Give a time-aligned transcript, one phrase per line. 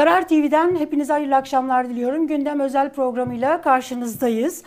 [0.00, 2.26] Karar TV'den hepinize hayırlı akşamlar diliyorum.
[2.26, 4.62] Gündem özel programıyla karşınızdayız.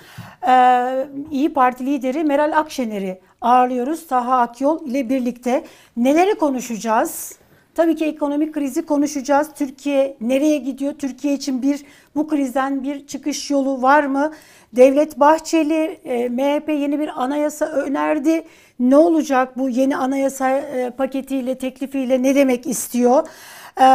[0.47, 4.07] Ee, İyi Parti lideri Meral Akşener'i ağırlıyoruz.
[4.07, 5.63] Taha Akyol ile birlikte
[5.97, 7.37] neleri konuşacağız?
[7.75, 9.49] Tabii ki ekonomik krizi konuşacağız.
[9.55, 10.93] Türkiye nereye gidiyor?
[10.93, 14.31] Türkiye için bir bu krizden bir çıkış yolu var mı?
[14.73, 18.43] Devlet Bahçeli, e, MHP yeni bir anayasa önerdi.
[18.79, 23.27] Ne olacak bu yeni anayasa e, paketiyle, teklifiyle ne demek istiyor?
[23.81, 23.85] E,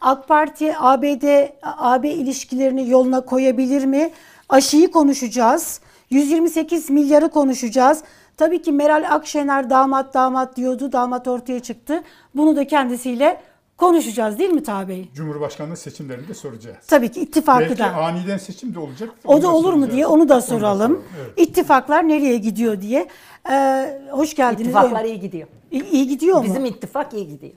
[0.00, 4.10] AK Parti ABD AB ilişkilerini yoluna koyabilir mi?
[4.48, 5.80] Aşıyı konuşacağız.
[6.10, 8.02] 128 milyarı konuşacağız.
[8.36, 10.92] Tabii ki Meral Akşener damat damat diyordu.
[10.92, 12.02] Damat ortaya çıktı.
[12.34, 13.40] Bunu da kendisiyle
[13.76, 15.10] konuşacağız değil mi Bey?
[15.14, 16.76] Cumhurbaşkanlığı seçimlerinde soracağız.
[16.88, 17.94] Tabii ki ittifakı Belki da.
[17.94, 19.10] aniden seçim de olacak.
[19.24, 19.92] O da olur mu soracağız.
[19.92, 21.02] diye onu da Onu soralım.
[21.20, 21.48] Evet.
[21.48, 23.08] İttifaklar nereye gidiyor diye.
[23.50, 24.60] Ee, hoş geldiniz.
[24.60, 25.48] İttifaklar iyi gidiyor.
[25.70, 26.44] İyi, iyi gidiyor mu?
[26.44, 27.52] Bizim ittifak iyi gidiyor.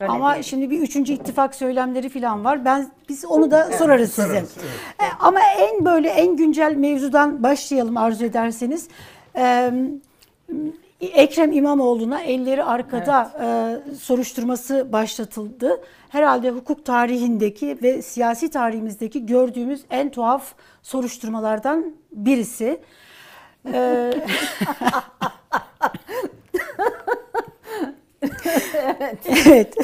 [0.00, 0.44] Öyle Ama diyelim.
[0.44, 2.64] şimdi bir üçüncü ittifak söylemleri falan var.
[2.64, 4.28] Ben biz onu da sorarız size.
[4.28, 4.64] sorarız, evet.
[5.00, 8.88] E, Ama en böyle en güncel mevzudan başlayalım arzu ederseniz.
[9.36, 9.72] Ee,
[11.00, 13.46] Ekrem İmamoğlu'na elleri arkada e,
[13.94, 15.80] soruşturması başlatıldı.
[16.08, 22.80] Herhalde hukuk tarihindeki ve siyasi tarihimizdeki gördüğümüz en tuhaf soruşturmalardan birisi.
[23.72, 24.12] Ee,
[29.46, 29.74] evet.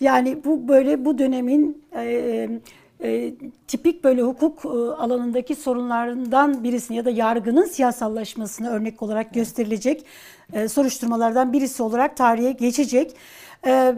[0.00, 2.48] Yani bu böyle bu dönemin e,
[3.02, 3.34] e,
[3.68, 10.04] tipik böyle hukuk e, alanındaki sorunlarından birisini ya da yargının siyasallaşmasına örnek olarak gösterilecek
[10.52, 13.16] e, soruşturmalardan birisi olarak tarihe geçecek.
[13.66, 13.94] E,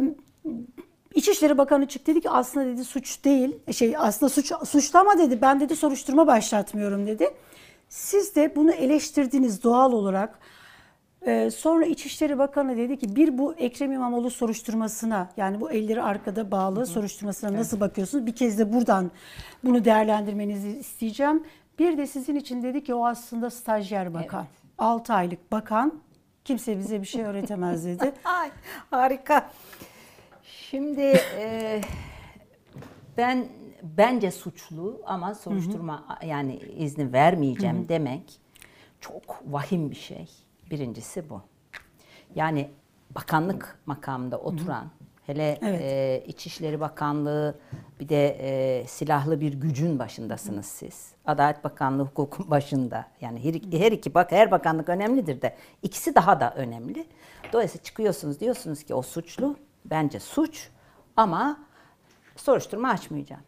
[1.15, 3.57] İçişleri Bakanı çıktı dedi ki aslında dedi suç değil.
[3.73, 5.39] Şey aslında suç suçlama dedi.
[5.43, 7.31] Ben dedi soruşturma başlatmıyorum dedi.
[7.89, 10.39] Siz de bunu eleştirdiniz doğal olarak.
[11.27, 16.51] Ee, sonra İçişleri Bakanı dedi ki bir bu Ekrem İmamoğlu soruşturmasına yani bu elleri arkada
[16.51, 18.27] bağlı soruşturmasına nasıl bakıyorsunuz?
[18.27, 19.11] Bir kez de buradan
[19.65, 21.45] bunu değerlendirmenizi isteyeceğim.
[21.79, 24.47] Bir de sizin için dedi ki o aslında stajyer bakan.
[24.79, 26.01] 6 aylık bakan
[26.45, 28.13] kimse bize bir şey öğretemez dedi.
[28.25, 28.51] Ay
[28.91, 29.51] harika.
[30.43, 31.81] Şimdi e,
[33.17, 33.47] ben
[33.83, 38.41] bence suçlu ama soruşturma yani izni vermeyeceğim demek
[39.01, 40.29] çok vahim bir şey.
[40.71, 41.41] Birincisi bu.
[42.35, 42.71] Yani
[43.11, 44.91] bakanlık makamında oturan
[45.27, 45.81] hele Evet.
[45.83, 47.59] e, İçişleri Bakanlığı
[48.01, 51.13] bir de e, silahlı bir gücün başındasınız siz.
[51.27, 53.07] Adalet Bakanlığı hukukun başında.
[53.21, 57.07] Yani her, her iki bak her bakanlık önemlidir de ikisi daha da önemli.
[57.53, 59.57] Dolayısıyla çıkıyorsunuz diyorsunuz ki o suçlu.
[59.85, 60.69] Bence suç
[61.17, 61.59] ama
[62.37, 63.43] soruşturma açmayacağım.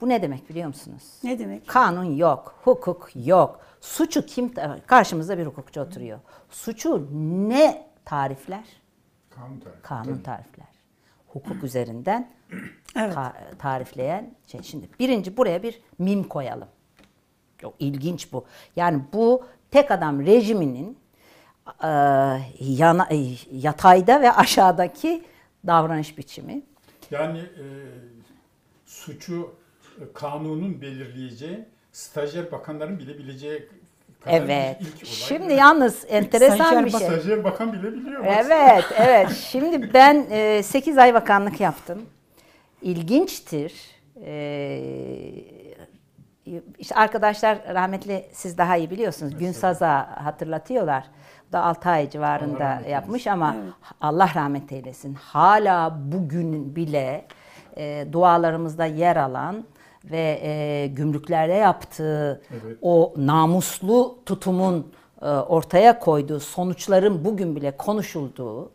[0.00, 1.02] Bu ne demek biliyor musunuz?
[1.24, 1.66] Ne demek?
[1.68, 3.60] Kanun yok, hukuk yok.
[3.80, 4.54] Suçu kim
[4.86, 6.18] karşımızda bir hukukçu oturuyor.
[6.50, 7.08] Suçu
[7.48, 8.64] ne tarifler?
[9.30, 9.82] Kanun tarifi.
[9.82, 10.66] Kanun tarifler.
[11.28, 12.30] Hukuk üzerinden
[12.96, 13.14] Evet.
[13.14, 14.62] ta- tarifleyen şey.
[14.62, 16.68] Şimdi birinci buraya bir mim koyalım.
[17.58, 18.44] Çok ilginç bu.
[18.76, 20.98] Yani bu tek adam rejiminin
[21.82, 21.88] e,
[22.60, 23.16] yana, e,
[23.52, 25.24] yatayda ve aşağıdaki
[25.66, 26.62] davranış biçimi.
[27.10, 27.64] Yani e,
[28.86, 29.54] suçu
[30.14, 33.68] kanunun belirleyeceği, stajyer bakanların bile bileceği
[34.20, 34.76] kadar Evet.
[34.80, 35.04] ilk olay.
[35.04, 37.00] Şimdi yalnız enteresan Stajyer bir şey.
[37.00, 38.24] Stajyer bakan bile biliyor.
[38.26, 39.30] Evet, evet.
[39.32, 40.26] Şimdi ben
[40.62, 42.02] 8 ay bakanlık yaptım.
[42.82, 43.74] İlginçtir.
[44.24, 44.80] E,
[46.78, 49.38] işte arkadaşlar rahmetli siz daha iyi biliyorsunuz.
[49.38, 51.04] Günsaz'a hatırlatıyorlar.
[51.48, 53.56] O da 6 ay civarında yapmış ama
[54.00, 55.14] Allah rahmet eylesin.
[55.14, 57.24] Hala bugün bile
[57.76, 59.64] e, dualarımızda yer alan
[60.10, 62.78] ve e, gümrüklerde yaptığı Evet.
[62.82, 68.70] o namuslu tutumun e, ortaya koyduğu sonuçların bugün bile konuşulduğu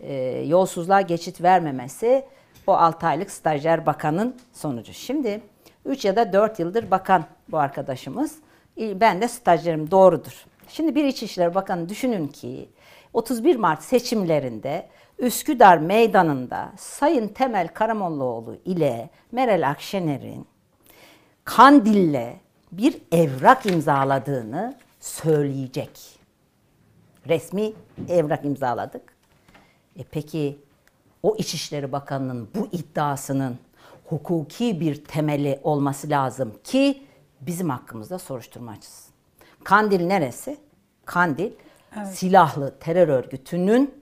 [0.00, 0.14] e,
[0.46, 2.24] yolsuzluğa geçit vermemesi
[2.66, 4.92] o 6 aylık stajyer bakanın sonucu.
[4.92, 5.40] Şimdi
[5.84, 8.36] 3 ya da 4 yıldır bakan bu arkadaşımız.
[8.78, 10.46] Ben de stajyerim doğrudur.
[10.68, 12.68] Şimdi bir İçişleri Bakanı düşünün ki
[13.12, 14.88] 31 Mart seçimlerinde
[15.18, 20.46] Üsküdar Meydanı'nda Sayın Temel Karamollaoğlu ile Meral Akşener'in
[21.44, 22.36] Kandil'le
[22.72, 25.90] bir evrak imzaladığını söyleyecek.
[27.28, 27.72] Resmi
[28.08, 29.02] evrak imzaladık.
[29.98, 30.58] E peki
[31.22, 33.58] o İçişleri Bakanı'nın bu iddiasının
[34.04, 37.02] hukuki bir temeli olması lazım ki
[37.40, 39.14] bizim hakkımızda soruşturma açılsın.
[39.64, 40.58] Kandil neresi?
[41.04, 41.52] Kandil
[42.12, 43.94] silahlı terör örgütünün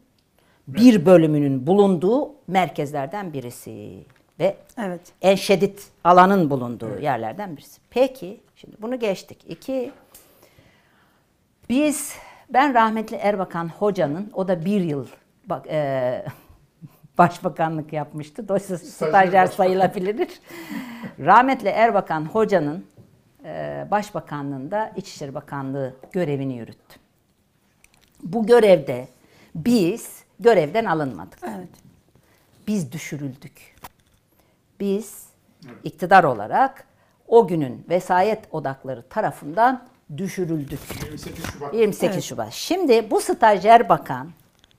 [0.69, 4.05] bir bölümünün bulunduğu merkezlerden birisi
[4.41, 5.01] ve Evet.
[5.23, 7.81] en şiddet alanın bulunduğu yerlerden birisi.
[7.91, 9.45] Peki, şimdi bunu geçtik.
[9.49, 9.93] İki,
[11.69, 12.15] biz,
[12.49, 15.07] ben rahmetli Erbakan Hoca'nın, o da bir yıl
[15.47, 16.25] bak, e,
[17.19, 18.49] başbakanlık yapmıştı.
[18.49, 20.41] Dolayısıyla Stajyer sayılabilir.
[21.19, 22.87] Rahmetli Erbakan hocanın
[23.45, 26.97] e, başbakanlığında İçişleri Bakanlığı görevini yürüttü.
[28.23, 29.09] Bu görevde
[29.55, 31.39] biz görevden alınmadık.
[31.43, 31.69] Evet.
[32.67, 33.78] Biz düşürüldük.
[34.81, 35.27] Biz
[35.85, 36.85] iktidar olarak
[37.29, 39.85] o günün vesayet odakları tarafından
[40.17, 40.81] düşürüldük.
[41.03, 42.25] 28 Şubat 28 Evet.
[42.25, 42.53] Şubat.
[42.53, 44.31] Şimdi bu stajyer bakan,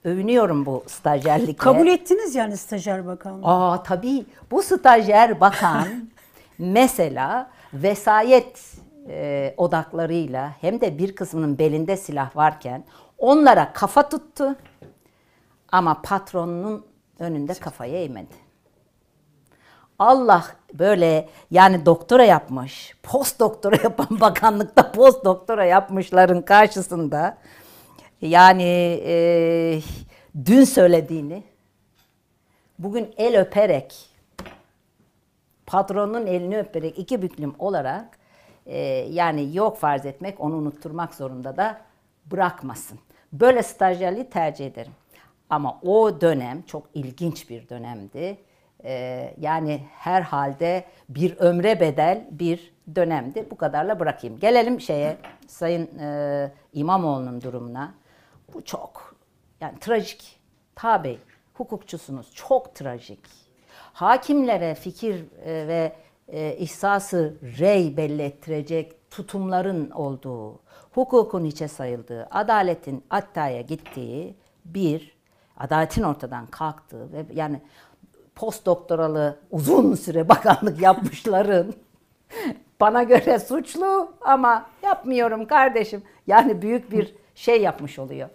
[0.03, 1.53] övünüyorum bu stajyerlikle.
[1.53, 3.47] Kabul ettiniz yani stajyer bakanlığı.
[3.47, 5.87] Aa tabii bu stajyer bakan
[6.57, 8.75] mesela vesayet
[9.09, 12.83] e, odaklarıyla hem de bir kısmının belinde silah varken
[13.17, 14.55] onlara kafa tuttu
[15.71, 16.85] ama patronunun
[17.19, 18.48] önünde kafayı eğmedi.
[19.99, 27.37] Allah böyle yani doktora yapmış, post doktora yapan bakanlıkta post doktora yapmışların karşısında
[28.21, 29.81] yani e,
[30.45, 31.43] dün söylediğini
[32.79, 34.09] bugün el öperek
[35.65, 38.19] patronun elini öperek iki büklüm olarak
[38.65, 38.77] e,
[39.09, 41.81] yani yok farz etmek onu unutturmak zorunda da
[42.25, 42.99] bırakmasın.
[43.33, 44.91] Böyle stajyerliği tercih ederim.
[45.49, 48.37] Ama o dönem çok ilginç bir dönemdi.
[48.83, 53.47] E, yani herhalde bir ömre bedel bir dönemdi.
[53.51, 54.39] Bu kadarla bırakayım.
[54.39, 55.17] Gelelim şeye
[55.47, 57.93] Sayın e, İmamoğlu'nun durumuna.
[58.53, 59.15] Bu çok
[59.61, 60.39] yani trajik.
[60.75, 61.19] Tabi
[61.53, 62.33] hukukçusunuz.
[62.33, 63.19] Çok trajik.
[63.93, 65.93] Hakimlere fikir e, ve
[66.27, 70.59] e, ihsası rey belli ettirecek tutumların olduğu,
[70.91, 74.35] hukukun hiçe sayıldığı, adaletin attaya gittiği
[74.65, 75.17] bir,
[75.57, 77.61] adaletin ortadan kalktığı ve yani
[78.39, 81.74] post doktoralı uzun süre bakanlık yapmışların
[82.80, 86.03] bana göre suçlu ama yapmıyorum kardeşim.
[86.27, 88.30] Yani büyük bir şey yapmış oluyor.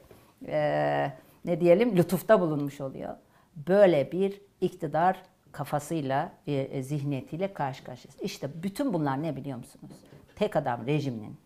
[0.46, 1.12] Ee,
[1.44, 3.14] ne diyelim lütufta bulunmuş oluyor.
[3.68, 5.22] Böyle bir iktidar
[5.52, 8.20] kafasıyla, bir e, zihniyetiyle karşı karşıyayız.
[8.20, 9.96] İşte bütün bunlar ne biliyor musunuz?
[10.36, 11.36] Tek adam rejiminin,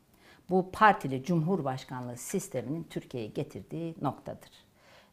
[0.50, 4.50] bu partili cumhurbaşkanlığı sisteminin Türkiye'ye getirdiği noktadır.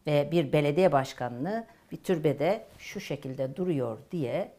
[0.07, 4.51] Ve bir belediye başkanlığı bir türbede şu şekilde duruyor diye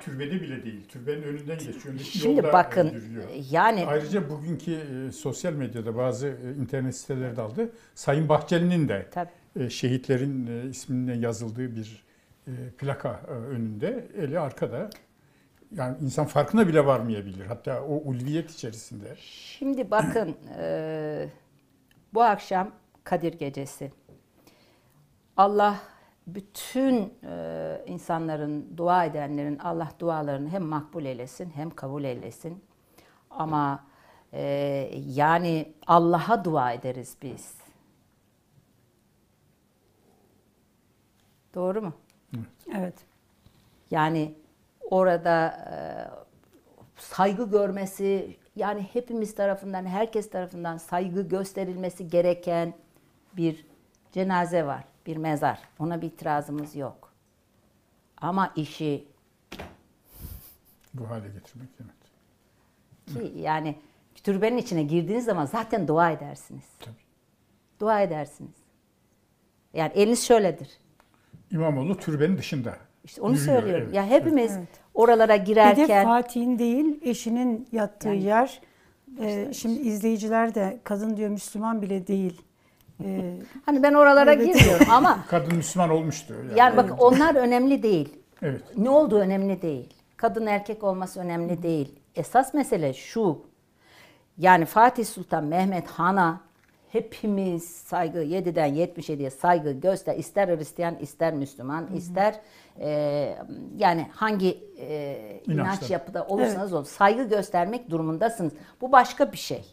[0.00, 0.88] türbede bile değil.
[0.88, 1.98] Türbenin önünden geçiyor.
[2.04, 3.24] Şimdi Yolda, bakın, e, yürüyor.
[3.50, 7.70] yani- Ayrıca bugünkü e, sosyal medyada bazı e, internet siteleri de aldı.
[7.94, 9.06] Sayın Bahçeli'nin de
[9.56, 12.04] e, şehitlerin e, isminin yazıldığı bir
[12.46, 14.90] e, plaka e, önünde, eli arkada.
[15.76, 17.46] Yani insan farkına bile varmayabilir.
[17.46, 19.14] Hatta o ulviyet içerisinde.
[19.18, 21.28] Şimdi bakın eee,
[22.14, 22.70] bu akşam
[23.04, 23.92] Kadir Gecesi.
[25.38, 25.76] Allah
[26.26, 32.64] bütün eee, insanların, dua edenlerin Allah dualarını hem makbul eylesin hem kabul eylesin.
[33.30, 33.84] Ama
[34.32, 37.54] eee, yani Allah'a dua ederiz biz.
[41.54, 41.92] Doğru mu?
[42.74, 42.94] Evet.
[43.90, 44.34] Yani
[44.90, 45.76] orada e,
[46.96, 52.74] saygı görmesi, yani hepimiz tarafından, herkes tarafından saygı gösterilmesi gereken
[53.36, 53.66] bir
[54.12, 55.58] cenaze var, bir mezar.
[55.78, 57.12] Ona bir itirazımız yok.
[58.20, 59.04] Ama işi
[60.94, 61.92] Bu hale getirmek evet.
[63.32, 63.76] ki yani
[64.24, 66.64] türbenin içine girdiğiniz zaman zaten dua edersiniz.
[66.80, 66.94] Tabii.
[67.80, 68.54] Dua edersiniz.
[69.74, 70.68] Yani eliniz şöyledir.
[71.50, 72.76] İmamoğlu türbenin dışında.
[73.04, 73.84] İşte onu yürüyor, söylüyorum.
[73.86, 73.96] evet.
[73.96, 74.68] Ya hepimiz Evet.
[74.94, 78.60] oralara Bir de girerken Fatih'in değil eşinin yattığı Yani- yer.
[79.20, 82.42] Ee, şimdi izleyiciler de kadın diyor Müslüman bile değil.
[83.04, 83.34] Ee,
[83.66, 84.46] hani ben oralara Evet.
[84.54, 86.34] girmiyorum ama Kadın Müslüman olmuştu.
[86.48, 88.14] Yani, Yani bak onlar önemli değil.
[88.42, 88.62] Evet.
[88.76, 89.94] Ne olduğu önemli değil.
[90.16, 91.98] Kadın erkek olması önemli değil.
[92.16, 93.42] Esas mesele şu.
[94.38, 96.40] Yani Fatih Sultan Mehmet Han'a
[96.92, 100.16] hepimiz saygı 7'den 77'ye saygı göster.
[100.16, 102.34] ister Hristiyan ister Müslüman ister
[102.80, 102.88] e,
[103.76, 105.92] yani hangi e, inanç İnançta.
[105.92, 108.52] yapıda olursanız olun saygı göstermek durumundasınız.
[108.80, 109.64] Bu başka bir şey.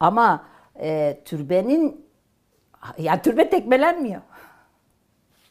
[0.00, 0.44] Ama
[0.80, 2.06] e, türbenin
[2.98, 4.20] yani türbe tekmelenmiyor.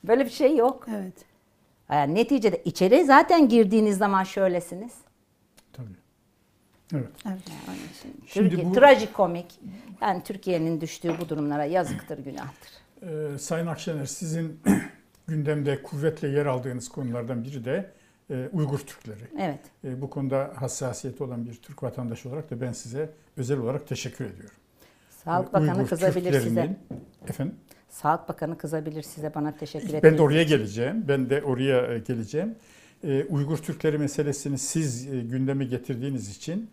[0.04, 0.86] Böyle bir şey yok.
[0.90, 1.14] evet.
[1.92, 4.94] Yani neticede içeri zaten girdiğiniz zaman şöylesiniz.
[5.74, 5.88] Tabii.
[6.94, 7.08] Evet.
[7.28, 7.40] Evet.
[8.28, 9.60] Şimdi Türkiye, bu- trajikomik.
[10.02, 12.70] Yani Türkiye'nin düştüğü bu durumlara yazıktır, günahtır.
[13.04, 14.60] Ee, Sayın Akşener sizin
[15.28, 17.92] gündemde kuvvetle yer aldığınız konulardan biri de
[18.30, 19.24] e, Uygur Türkleri.
[19.40, 19.60] Evet.
[19.84, 24.26] E, bu konuda hassasiyeti olan bir Türk vatandaşı olarak da ben size özel olarak teşekkür
[24.26, 24.56] ediyorum.
[25.26, 26.78] Sağlık Bakanı Uygur kızabilir size.
[27.28, 27.56] Efendim?
[27.90, 30.04] Sağlık Bakanı kızabilir size bana teşekkür etmeyin.
[30.04, 31.06] Ben de oraya geleceğim.
[31.08, 32.56] Ben de oraya e, geleceğim.
[33.04, 36.70] Ee, Uygur Türkleri meselesini siz e, gündeme getirdiğiniz için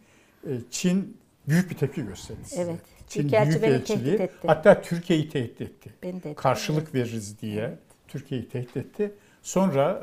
[0.47, 1.17] e, Çin
[1.49, 2.63] büyük bir tepki gösterdi size.
[2.63, 2.81] Evet.
[3.09, 4.47] Çin Büyükelçi beni tehdit etti.
[4.47, 5.91] Hatta Türkiye'yi tehdit etti.
[6.03, 7.79] Beni de Karşılık veririz diye.
[8.09, 9.13] Türkiye'yi tehdit etti.
[9.43, 10.03] Sonra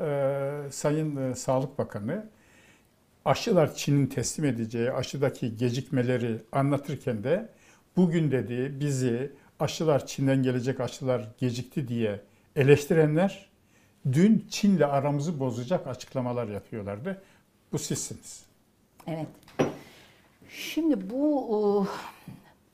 [0.67, 2.25] e, Sayın e, Sağlık Bakanı
[3.25, 7.49] aşılar Çin'in teslim edeceği aşıdaki gecikmeleri anlatırken de
[7.97, 12.21] bugün dedi bizi aşılar Çin'den gelecek aşılar gecikti diye
[12.55, 13.49] eleştirenler
[14.11, 17.21] dün Çin'le aramızı bozacak açıklamalar yapıyorlardı.
[17.71, 18.45] Bu sizsiniz.
[19.07, 19.27] Evet.
[20.49, 21.57] Şimdi bu e,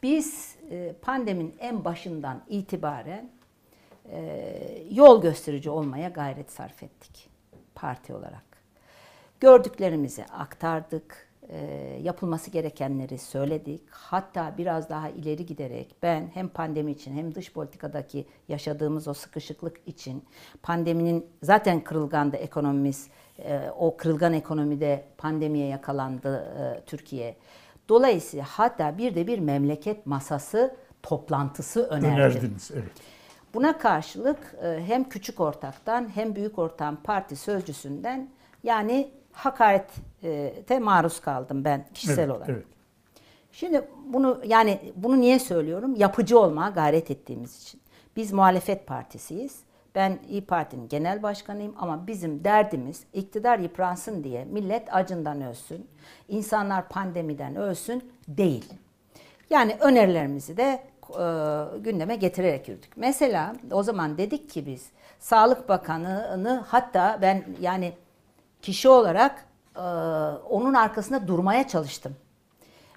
[0.04, 3.30] biz e, pandeminin en başından itibaren
[4.12, 7.30] e, yol gösterici olmaya gayret sarf ettik
[7.76, 8.44] parti olarak.
[9.40, 11.23] Gördüklerimizi aktardık,
[12.02, 13.82] yapılması gerekenleri söyledik.
[13.90, 19.78] Hatta biraz daha ileri giderek ben hem pandemi için hem dış politikadaki yaşadığımız o sıkışıklık
[19.86, 20.24] için
[20.64, 23.08] pandeminin zaten kırılgandı ekonomimiz,
[23.40, 27.36] e, o kırılgan ekonomide pandemiye yakalandı e, Türkiye.
[27.90, 32.10] Dolayısıyla hatta bir de bir memleket masası toplantısı önerdim.
[32.10, 32.92] Önerdiniz, evet.
[33.54, 38.30] Buna karşılık e, hem küçük ortaktan hem büyük ortağın parti sözcüsünden
[38.64, 42.50] yani hakarete maruz kaldım ben kişisel evet, olarak.
[42.50, 42.66] Evet.
[43.52, 45.96] Şimdi bunu yani bunu niye söylüyorum?
[45.96, 47.82] Yapıcı olmaya gayret ettiğimiz için.
[48.16, 49.60] Biz muhalefet partisiyiz.
[49.96, 55.88] Ben İyi Parti'nin genel başkanıyım ama bizim derdimiz iktidar yıpransın diye millet acından ölsün,
[56.28, 58.74] insanlar pandemiden ölsün değil.
[59.50, 61.24] Yani önerilerimizi de e,
[61.80, 62.98] gündeme getirerek yürüdük.
[62.98, 67.94] Mesela o zaman dedik ki biz Sağlık Bakanı'nı hatta ben yani
[68.64, 69.80] kişi olarak e,
[70.50, 72.16] onun arkasında durmaya çalıştım.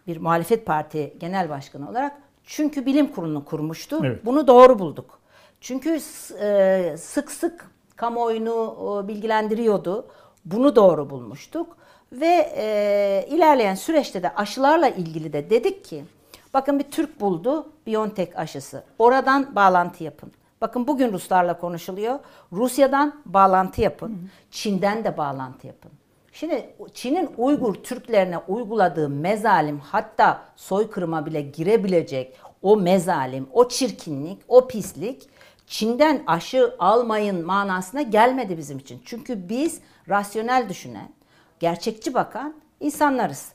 [0.07, 2.13] Bir muhalefet parti genel başkanı olarak.
[2.45, 4.01] Çünkü bilim kurulunu kurmuştu.
[4.05, 4.25] Evet.
[4.25, 5.19] Bunu doğru bulduk.
[5.61, 6.01] Çünkü
[6.41, 10.07] e, sık sık kamuoyunu e, bilgilendiriyordu.
[10.45, 11.77] Bunu doğru bulmuştuk.
[12.13, 16.05] Ve e, ilerleyen süreçte de aşılarla ilgili de dedik ki
[16.55, 18.85] bakın bir Türk buldu BioNTech aşısı.
[18.99, 20.33] Oradan bağlantı yapın.
[20.61, 22.19] Bakın bugün Ruslarla konuşuluyor.
[22.53, 24.31] Rusya'dan bağlantı yapın.
[24.51, 25.93] Çin'den de bağlantı yapın.
[26.33, 34.69] Şimdi Çin'in Uygur Türklerine uyguladığı mezalim hatta soykırıma bile girebilecek o mezalim, o çirkinlik, o
[34.69, 35.29] pislik
[35.67, 39.03] Çin'den aşı almayın manasına gelmedi bizim için.
[39.05, 41.09] Çünkü biz rasyonel düşünen,
[41.61, 43.53] gerçekçi bakan insanlarız.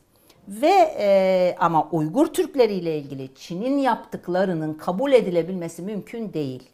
[0.47, 6.69] Ve e, ama Uygur Türkleri ile ilgili Çin'in yaptıklarının kabul edilebilmesi mümkün değil.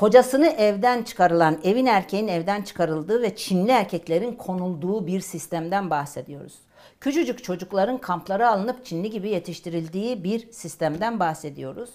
[0.00, 6.54] Kocasını evden çıkarılan, evin erkeğin evden çıkarıldığı ve Çinli erkeklerin konulduğu bir sistemden bahsediyoruz.
[7.00, 11.90] Küçücük çocukların kamplara alınıp Çinli gibi yetiştirildiği bir sistemden bahsediyoruz.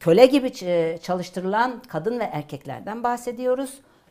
[0.00, 3.70] Köle gibi ç- çalıştırılan kadın ve erkeklerden bahsediyoruz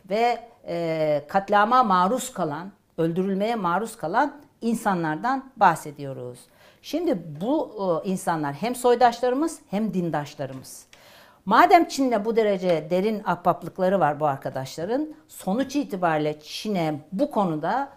[0.10, 6.40] ve e, katlama maruz kalan, öldürülmeye maruz kalan insanlardan bahsediyoruz.
[6.82, 7.72] Şimdi bu
[8.06, 10.93] e, insanlar hem soydaşlarımız hem dindaşlarımız.
[11.46, 17.90] Madem Çin'le bu derece derin ahbaplıkları var bu arkadaşların, sonuç itibariyle Çin'e bu konuda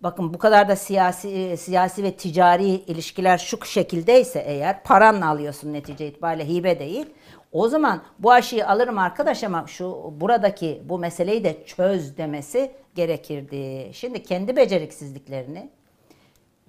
[0.00, 6.06] bakın bu kadar da siyasi siyasi ve ticari ilişkiler şu şekildeyse eğer paranla alıyorsun netice
[6.06, 7.06] itibariyle hibe değil.
[7.52, 13.90] O zaman bu aşıyı alırım arkadaş ama şu buradaki bu meseleyi de çöz demesi gerekirdi.
[13.94, 15.70] Şimdi kendi beceriksizliklerini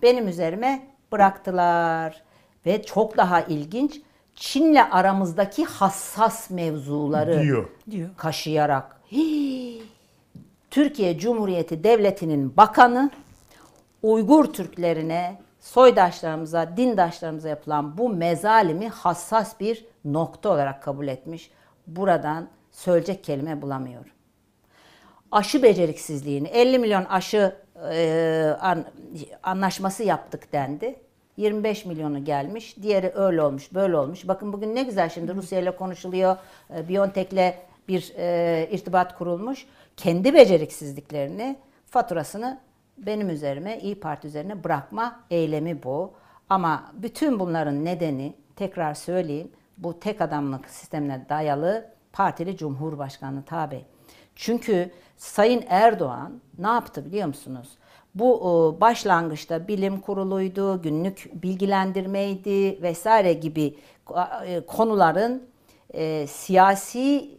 [0.02, 2.24] benim üzerime bıraktılar.
[2.66, 4.02] Ve çok daha ilginç
[4.36, 7.70] Çin'le aramızdaki hassas mevzuları Diyor.
[7.92, 8.10] Diyor.
[8.18, 9.84] kaşıyarak "Hii,
[10.72, 13.12] Türkiye Cumhuriyeti Devleti'nin bakanı
[14.04, 21.52] Uygur Türklerine, soydaşlarımıza, dindaşlarımıza yapılan bu mezalimi hassas bir nokta olarak kabul etmiş.
[21.88, 24.12] Buradan söyleyecek kelime bulamıyorum
[25.32, 27.56] aşı beceriksizliğini 50 milyon aşı
[27.92, 28.86] e, an-
[29.44, 30.96] anlaşması yaptık dendi.
[31.38, 32.76] 25 milyonu gelmiş.
[32.82, 34.28] Diğeri öyle olmuş, böyle olmuş.
[34.28, 36.38] Bakın bugün ne güzel şimdi Rusya ile konuşuluyor.
[36.76, 37.54] E, BioNTech'le
[37.88, 39.66] bir e, irtibat kurulmuş.
[39.98, 42.60] Kendi beceriksizliklerini, faturasını
[42.98, 46.14] benim üzerime, İyi Parti üzerine bırakma eylemi bu.
[46.50, 53.86] Ama bütün bunların nedeni tekrar söyleyeyim bu tek adamlık sistemine dayalı partili cumhurbaşkanlığı tabi.
[54.36, 57.70] Çünkü Sayın Erdoğan ne yaptı biliyor musunuz?
[58.16, 63.76] Bu e, başlangıçta bilim kuruluydu, günlük bilgilendirmeydi vesaire gibi
[64.46, 65.44] e, konuların
[65.94, 67.32] e, siyasi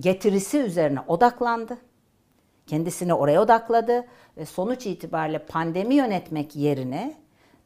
[0.00, 1.78] getirisi üzerine odaklandı.
[2.66, 4.04] Kendisini oraya odakladı
[4.36, 7.14] ve sonuç itibariyle pandemi yönetmek yerine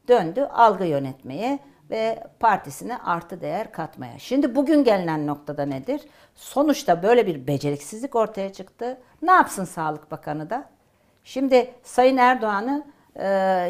[0.09, 1.59] döndü algı yönetmeye
[1.91, 4.19] ve partisine artı değer katmaya.
[4.19, 6.01] Şimdi bugün gelinen noktada nedir?
[6.35, 8.99] Sonuçta böyle bir beceriksizlik ortaya çıktı.
[9.23, 10.76] Ne yapsın Sağlık Bakanı da?
[11.27, 12.85] Şimdi Sayın Erdoğan'ı
[13.17, 13.23] e,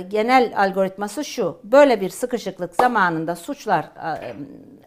[0.09, 1.59] genel algoritması şu.
[1.65, 4.35] Böyle bir sıkışıklık zamanında suçlar e,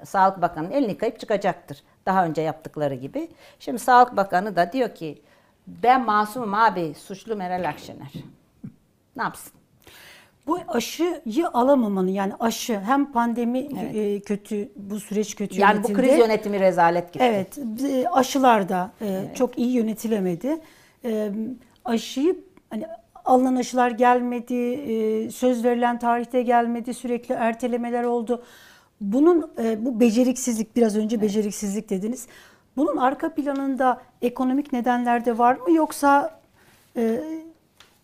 [0.05, 1.83] Sağlık Bakanı'nın elini kayıp çıkacaktır.
[2.05, 3.27] Daha önce yaptıkları gibi.
[3.59, 5.21] Şimdi Sağlık Bakanı da diyor ki
[5.67, 8.13] ben masumum abi suçlu Meral Akşener.
[9.15, 9.53] Ne yapsın?
[10.47, 16.07] Bu aşıyı alamamanın yani aşı hem pandemi e, kötü bu süreç kötü Yani bu yönetildi.
[16.07, 17.25] kriz yönetimi rezalet gitti.
[17.25, 17.57] Evet,
[17.89, 20.61] e, aşılar da e, çok iyi yönetilemedi.
[21.05, 21.31] E,
[21.85, 22.37] aşıyı
[22.69, 22.85] hani
[23.25, 28.43] alınan aşılar gelmedi, e, söz verilen tarihte gelmedi, sürekli ertelemeler oldu.
[29.01, 32.27] Bunun e, bu beceriksizlik biraz önce beceriksizlik dediniz.
[32.77, 36.39] Bunun arka planında ekonomik nedenler de var mı yoksa
[36.97, 37.21] e,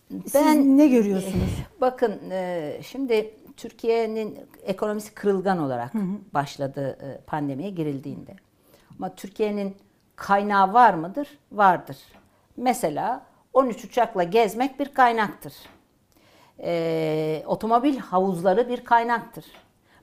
[0.09, 1.49] siz Ben- ne görüyorsunuz?
[1.81, 5.91] Bakın e, şimdi Türkiye'nin ekonomisi kırılgan olarak
[6.33, 8.35] başladı e, pandemiye girildiğinde.
[8.99, 9.75] Ama Türkiye'nin
[10.15, 11.27] kaynağı var mıdır?
[11.51, 11.97] Vardır.
[12.57, 15.53] Mesela 13 uçakla gezmek bir kaynaktır.
[16.59, 19.45] E, otomobil havuzları bir kaynaktır.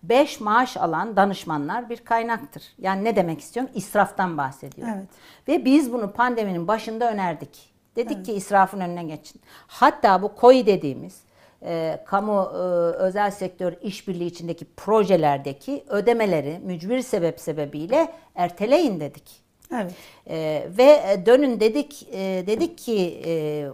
[0.02, 2.62] 5 maaş alan danışmanlar bir kaynaktır.
[2.78, 3.72] Yani ne demek istiyorum?
[3.74, 4.94] İsraftan bahsediyorum.
[4.96, 5.08] Evet.
[5.48, 7.72] Ve biz bunu pandeminin başında önerdik.
[7.96, 9.40] Dedik ki israfın önüne geçin.
[9.66, 11.20] Hatta bu KOİ dediğimiz
[11.62, 12.58] e, kamu e,
[12.96, 19.41] özel sektör işbirliği içindeki projelerdeki ödemeleri mücbir sebep sebebiyle erteleyin dedik.
[19.72, 19.92] Evet.
[20.30, 23.66] E, ve dönün dedik e, dedik ki e,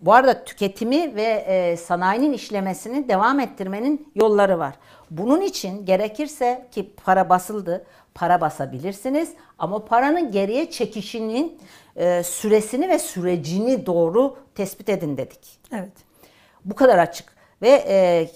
[0.00, 4.74] bu arada tüketimi ve e, sanayinin işlemesini devam ettirmenin yolları var.
[5.10, 11.58] Bunun için gerekirse ki para basıldı, para basabilirsiniz ama paranın geriye çekişinin
[11.96, 15.58] e, süresini ve sürecini doğru tespit edin dedik.
[15.72, 15.92] Evet.
[16.64, 17.36] Bu kadar açık.
[17.62, 18.28] Ve e,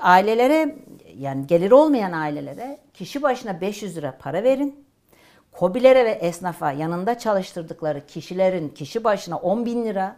[0.00, 0.76] ailelere
[1.18, 4.84] yani geliri olmayan ailelere kişi başına 500 lira para verin.
[5.52, 10.16] Kobilere ve esnafa yanında çalıştırdıkları kişilerin kişi başına 10 bin lira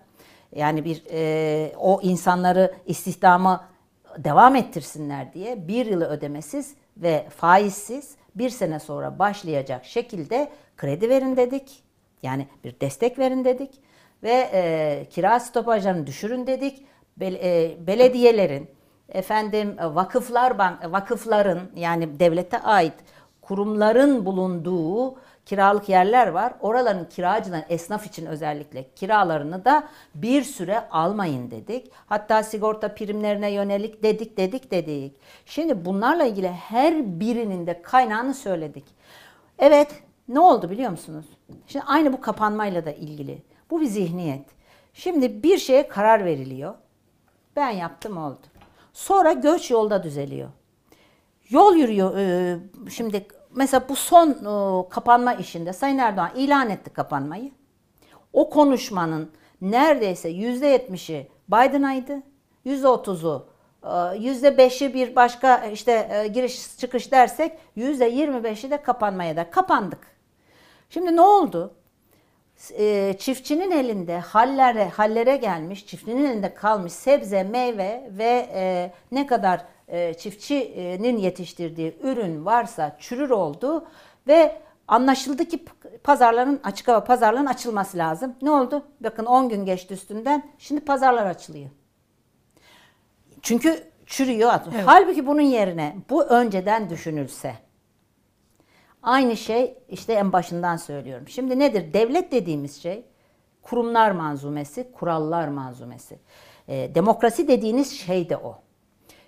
[0.55, 3.64] yani bir e, o insanları istihdama
[4.19, 11.37] devam ettirsinler diye bir yılı ödemesiz ve faizsiz bir sene sonra başlayacak şekilde kredi verin
[11.37, 11.83] dedik.
[12.23, 13.71] Yani bir destek verin dedik
[14.23, 16.87] ve e, kira stopajlarını düşürün dedik.
[17.17, 18.71] Bel- e, belediyelerin,
[19.09, 22.94] efendim e, vakıflar bank, vakıfların yani devlete ait
[23.46, 25.14] kurumların bulunduğu
[25.46, 26.54] kiralık yerler var.
[26.61, 31.90] Oraların kiracıların esnaf için özellikle kiralarını da bir süre almayın dedik.
[32.07, 35.12] Hatta sigorta primlerine yönelik dedik dedik dedik.
[35.46, 38.85] Şimdi bunlarla ilgili her birinin de kaynağını söyledik.
[39.59, 41.26] Evet ne oldu biliyor musunuz?
[41.66, 43.42] Şimdi aynı bu kapanmayla da ilgili.
[43.70, 44.46] Bu bir zihniyet.
[44.94, 46.74] Şimdi bir şeye karar veriliyor.
[47.57, 48.46] Ben yaptım oldu.
[48.92, 50.48] Sonra göç yolda düzeliyor.
[51.48, 52.14] Yol yürüyor.
[52.90, 57.53] Şimdi mesela bu son e, kapanma işinde Sayın Erdoğan ilan etti kapanmayı.
[58.33, 62.23] O konuşmanın neredeyse yüzde yetmişi Biden'aydı.
[62.64, 63.49] Yüzde otuzu,
[63.83, 69.37] e, yüzde beşi bir başka işte e, giriş çıkış dersek yüzde yirmi beşi de kapanmaya
[69.37, 70.07] da kapandık.
[70.90, 71.75] Şimdi ne oldu?
[73.19, 79.64] çiftçinin elinde hallere hallere gelmiş, çiftçinin elinde kalmış sebze, meyve ve ne kadar
[80.18, 83.87] çiftçinin yetiştirdiği ürün varsa çürür oldu
[84.27, 85.64] ve anlaşıldı ki
[86.05, 88.35] pazarların açık hava pazarların açılması lazım.
[88.42, 88.85] Ne oldu?
[89.01, 90.51] Bakın 10 gün geçti üstünden.
[90.59, 91.70] Şimdi pazarlar açılıyor.
[93.42, 94.53] Çünkü çürüyor.
[94.85, 97.55] Halbuki bunun yerine bu önceden düşünülse.
[99.03, 101.29] Aynı şey işte en başından söylüyorum.
[101.29, 101.92] Şimdi nedir?
[101.92, 103.05] Devlet dediğimiz şey
[103.62, 106.18] kurumlar manzumesi, kurallar manzumesi.
[106.68, 108.63] Ee, demokrasi dediğiniz şey de o.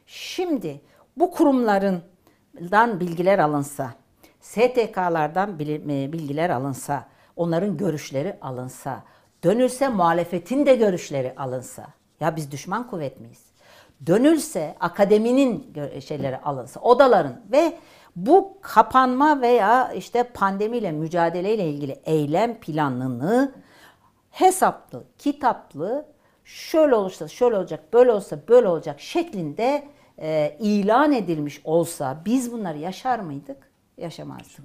[0.06, 0.80] Şimdi
[1.16, 3.94] bu kurumlarından bilgiler alınsa,
[4.40, 9.04] STK'lardan e, bilgiler alınsa, onların görüşleri alınsa,
[9.44, 11.86] dönülse muhalefetin de görüşleri alınsa.
[12.20, 13.46] Ya biz düşman kuvvet miyiz?
[14.06, 17.78] Dönülse akademinin gö- şeyleri alınsa, odaların ve
[18.16, 23.54] bu kapanma veya işte pandemiyle mücadeleyle ilgili eylem planını
[24.30, 26.06] hesaplı, kitaplı,
[26.44, 32.78] şöyle olursa şöyle olacak, böyle olsa böyle olacak şeklinde e, ilan edilmiş olsa biz bunları
[32.78, 33.56] yaşar mıydık?
[33.96, 34.64] Yaşamazdık.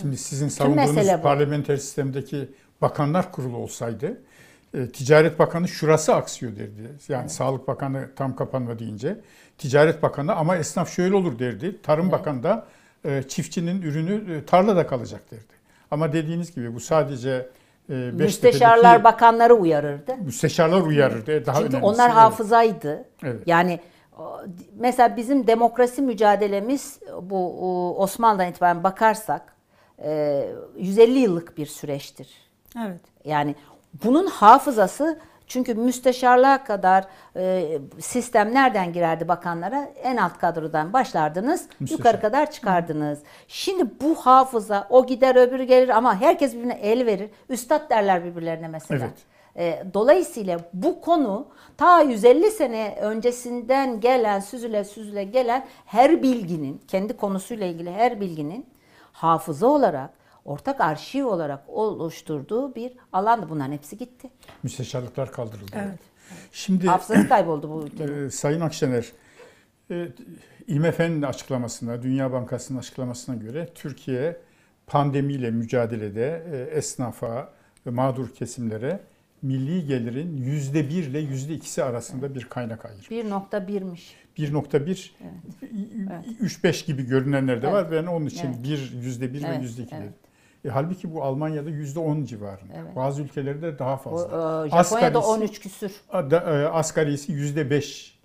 [0.00, 2.48] Şimdi sizin Tüm mesele savunduğunuz parlamenter sistemdeki
[2.80, 4.20] bakanlar kurulu olsaydı
[4.74, 6.92] e, Ticaret Bakanı şurası aksıyor derdi.
[7.08, 9.16] Yani Sağlık Bakanı tam kapanma deyince
[9.58, 11.82] Ticaret Bakanı ama esnaf şöyle olur derdi.
[11.82, 12.66] Tarım Bakanı da
[13.04, 15.56] e, çiftçinin ürünü e, tarlada kalacak derdi.
[15.90, 17.48] Ama dediğiniz gibi bu sadece
[17.90, 20.16] e, Müsteşarlar bakanları uyarırdı.
[20.24, 21.46] müsteşarlar uyarırdı.
[21.46, 22.16] Daha Çünkü onlar Evet.
[22.16, 23.04] hafızaydı.
[23.22, 23.40] Evet.
[23.46, 23.80] Yani
[24.76, 29.56] mesela bizim demokrasi mücadelemiz bu Osmanlı'dan itibaren bakarsak
[30.02, 30.42] e,
[30.76, 32.28] 150 yıllık bir süreçtir.
[32.78, 33.00] Evet.
[33.24, 33.54] Yani
[34.04, 37.04] bunun hafızası Çünkü müsteşarlığa kadar
[37.36, 39.88] e, sistem nereden girerdi bakanlara?
[40.02, 41.98] En alt kadrodan başlardınız, Müsteşar.
[41.98, 43.18] yukarı kadar çıkardınız.
[43.48, 47.30] Şimdi bu hafıza o gider öbürü gelir ama herkes birbirine el verir.
[47.48, 49.04] Üstad derler birbirlerine mesela.
[49.04, 49.35] Evet.
[49.56, 57.16] E, Dolayısıyla bu konu ta 150 sene öncesinden gelen, süzüle süzüle gelen her bilginin, kendi
[57.16, 58.66] konusuyla ilgili her bilginin
[59.12, 60.10] hafıza olarak,
[60.44, 63.46] ortak arşiv olarak oluşturduğu bir alandı.
[63.50, 64.30] Bunların hepsi gitti.
[64.62, 65.72] Müsteşarlıklar kaldırıldı.
[65.74, 65.98] Evet.
[66.52, 68.26] Şimdi Hafızası kayboldu bu ülkenin.
[68.26, 69.12] e, Sayın Akşener,
[69.90, 70.08] e,
[70.66, 74.36] IMF'nin açıklamasına, Dünya Bankası'nın açıklamasına göre Türkiye
[74.86, 77.48] pandemiyle mücadelede e, esnafa
[77.86, 79.00] ve mağdur kesimlere
[79.42, 83.24] milli gelirin yüzde bir ile yüzde ikisi arasında bir kaynak ayırıyor.
[83.24, 84.00] 1.1'miş.
[84.38, 85.10] 1.1,
[86.40, 87.92] 3-5 gibi görünenler de var.
[87.92, 88.62] Ben onun için Evet.
[88.64, 90.04] bir yüzde bir ve Evet, yüzde iki evet.
[90.04, 90.14] dedim.
[90.64, 92.72] E, halbuki bu Almanya'da yüzde on civarında.
[92.76, 92.96] Evet.
[92.96, 94.26] Bazı ülkelerde daha fazla.
[94.66, 95.92] e, Japonya'da Asgarisi- 13 küsür.
[96.12, 98.16] Da- e, asgarisi yüzde beş.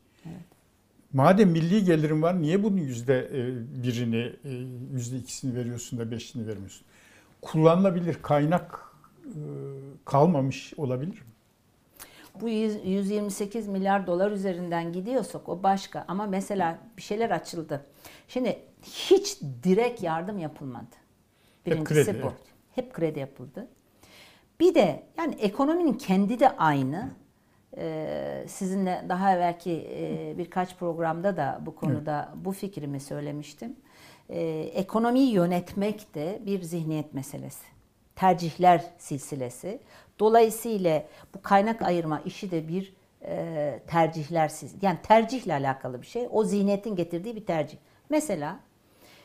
[1.14, 3.40] Madem milli gelirin var niye bunun yüzde e,
[3.84, 4.50] birini, e,
[4.94, 6.86] yüzde ikisini veriyorsun da beşini vermiyorsun?
[7.42, 8.80] Kullanılabilir kaynak
[10.06, 11.32] kalmamış olabilir mi?
[12.42, 16.06] Bu 100 128 milyar dolar üzerinden gidiyorsak o başka.
[16.08, 17.86] Ama mesela bir şeyler açıldı.
[18.28, 20.96] Şimdi hiç direkt yardım yapılmadı.
[21.66, 22.28] Birincisi kredi, bu.
[22.28, 22.38] evet.
[22.76, 23.68] Hep kredi yapıldı.
[24.60, 27.10] Bir de yani ekonominin kendi de aynı.
[27.78, 33.76] Ee, sizinle daha evvelki e, birkaç programda da bu konuda bu fikrimi söylemiştim.
[34.30, 34.42] Ee,
[34.74, 37.71] ekonomiyi yönetmek de bir zihniyet meselesi.
[38.22, 39.80] Tercihler silsilesi.
[40.20, 41.04] Dolayısıyla
[41.36, 42.94] bu kaynak ayırma işi de bir
[43.26, 44.86] e, tercihler silsilesi.
[44.86, 46.28] Yani tercihle alakalı bir şey.
[46.32, 47.78] O zihniyetin getirdiği bir tercih.
[48.10, 48.60] Mesela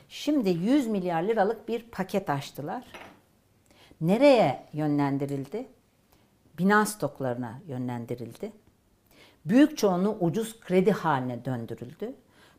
[0.09, 2.85] şimdi 100 milyar liralık bir paket açtılar.
[4.01, 5.67] Nereye yönlendirildi?
[6.59, 8.53] Bina stoklarına yönlendirildi.
[9.45, 12.15] Büyük çoğunluğu ucuz kredi haline döndürüldü.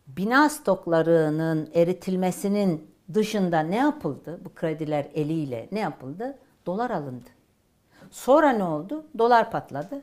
[0.08, 4.40] Bina stoklarının eritilmesinin dışında ne yapıldı?
[4.46, 6.38] Bu krediler eliyle ne yapıldı?
[6.66, 7.30] Dolar alındı.
[8.12, 9.06] Sonra ne oldu?
[9.18, 10.02] Dolar patladı.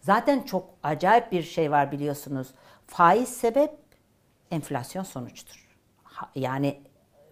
[0.00, 2.48] Zaten çok acayip bir şey var biliyorsunuz.
[2.86, 3.70] Faiz sebep,
[4.50, 5.68] enflasyon sonuçtur.
[6.34, 6.80] Yani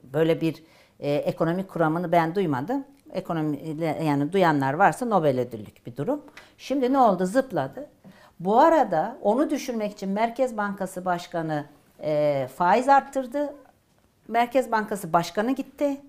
[0.03, 0.63] böyle bir
[1.01, 2.85] e, ekonomik kuramını ben duymadım.
[3.13, 3.59] Ekonomi
[4.05, 6.25] yani duyanlar varsa Nobel ödüllük bir durum.
[6.59, 7.27] Şimdi ne oldu?
[7.27, 7.91] Zıpladı.
[8.41, 11.65] Bu arada onu düşürmek için Merkez Bankası Başkanı
[12.03, 13.55] e, faiz arttırdı.
[14.29, 16.01] Merkez Bankası Başkanı gitti.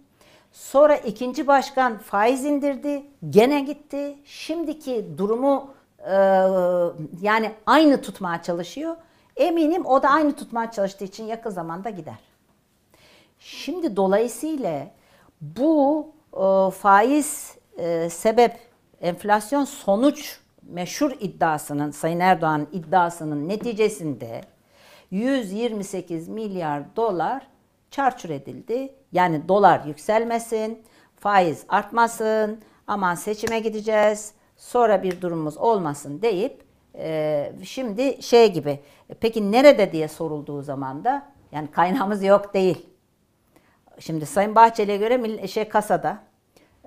[0.51, 3.03] Sonra ikinci başkan faiz indirdi.
[3.29, 4.15] Gene gitti.
[4.25, 6.13] Şimdiki durumu e,
[7.21, 8.95] yani aynı tutmaya çalışıyor.
[9.35, 12.19] Eminim o da aynı tutmaya çalıştığı için yakın zamanda gider.
[13.39, 14.87] Şimdi dolayısıyla
[15.41, 18.59] bu e, faiz e, sebep
[19.01, 24.41] enflasyon sonuç meşhur iddiasının Sayın Erdoğan iddiasının neticesinde
[25.11, 27.47] 128 milyar dolar
[27.91, 28.93] çarçur edildi.
[29.11, 30.83] Yani dolar yükselmesin,
[31.19, 36.63] faiz artmasın, aman seçime gideceğiz, sonra bir durumumuz olmasın deyip
[36.95, 38.79] e, şimdi şey gibi
[39.19, 42.85] peki nerede diye sorulduğu zaman da yani kaynağımız yok değil.
[43.99, 46.17] Şimdi Sayın Bahçeli'ye göre şey kasada.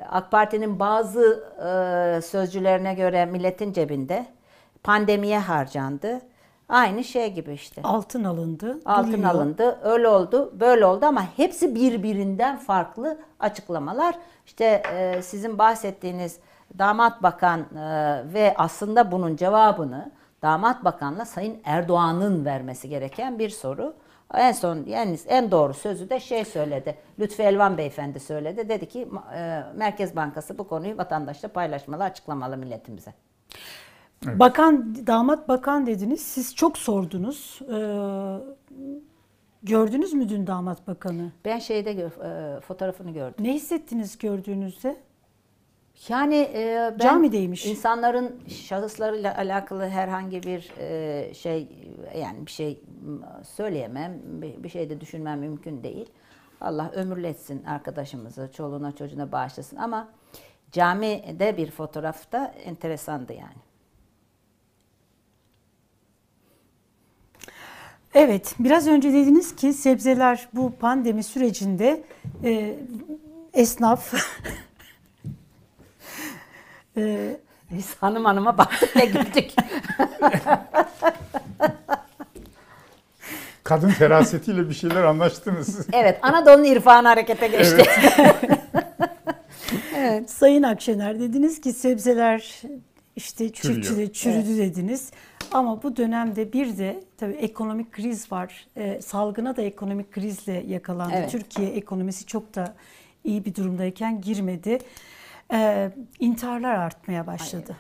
[0.09, 4.27] AK Parti'nin bazı e, sözcülerine göre milletin cebinde
[4.83, 6.21] pandemiye harcandı.
[6.71, 7.83] Aynı şey gibi işte.
[7.83, 8.81] Altın alındı.
[8.85, 9.31] Altın duruyor.
[9.31, 14.15] alındı, öyle oldu, böyle oldu ama hepsi birbirinden farklı açıklamalar.
[14.47, 16.39] İşte e, sizin bahsettiğiniz
[16.79, 17.65] damat bakan e,
[18.35, 20.11] ve aslında bunun cevabını
[20.43, 23.95] damat bakanla Sayın Erdoğan'ın vermesi gereken bir soru.
[24.35, 26.95] En son yani en doğru sözü de şey söyledi.
[27.19, 28.69] Lütfü Elvan Beyefendi söyledi.
[28.69, 33.15] Dedi ki e, Merkez Bankası bu konuyu vatandaşla paylaşmalı, açıklamalı milletimize.
[34.27, 36.21] Bakan, damat bakan dediniz.
[36.21, 37.59] Siz çok sordunuz.
[37.63, 38.37] Ee,
[39.63, 41.33] gördünüz mü dün damat bakanı?
[41.45, 43.45] Ben şeyde gö- e, fotoğrafını gördüm.
[43.45, 44.97] Ne hissettiniz gördüğünüzde?
[46.09, 47.67] Yani e, ben Camideymiş.
[47.67, 51.69] insanların şahıslarıyla alakalı herhangi bir e, şey
[52.19, 52.81] yani bir şey
[53.43, 56.07] söyleyemem, bir, bir şey de düşünmem mümkün değil.
[56.61, 60.09] Allah ömürletsin arkadaşımızı, çoluğuna çocuğuna bağışlasın ama
[60.73, 63.70] camide bir fotoğrafta enteresandı yani.
[68.15, 72.03] Evet, biraz önce dediniz ki sebzeler bu pandemi sürecinde
[72.45, 72.75] e,
[73.55, 74.15] esnaf
[76.97, 77.37] e,
[77.71, 79.57] Biz hanım hanıma baktık ve gittik.
[83.65, 85.87] Kadın ferasetiyle bir şeyler anlaştınız.
[85.93, 87.85] evet, Anadolu'nun irfanı harekete geçti.
[90.27, 92.63] Sayın Akşener dediniz ki sebzeler
[93.17, 93.83] işte Çürüyor.
[93.83, 95.11] çiftçide çürüdü dediniz.
[95.53, 98.67] Ama bu dönemde bir de tabii ekonomik kriz var.
[98.77, 101.15] Ee, salgına da ekonomik krizle yakalandı.
[101.17, 101.31] Evet.
[101.31, 102.75] Türkiye ekonomisi çok da
[103.25, 104.79] iyi bir durumdayken girmedi.
[105.53, 107.77] Ee, intiharlar artmaya başladı.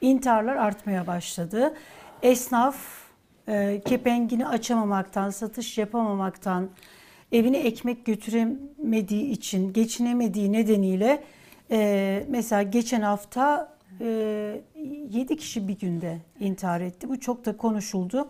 [0.00, 1.74] İntiharlar artmaya başladı.
[2.22, 2.76] Esnaf
[3.48, 6.70] e, kepengini açamamaktan, satış yapamamaktan,
[7.32, 11.22] evine ekmek götüremediği için, geçinemediği nedeniyle
[11.70, 14.60] e, mesela geçen hafta e,
[15.10, 17.08] 7 kişi bir günde intihar etti.
[17.08, 18.28] Bu çok da konuşuldu.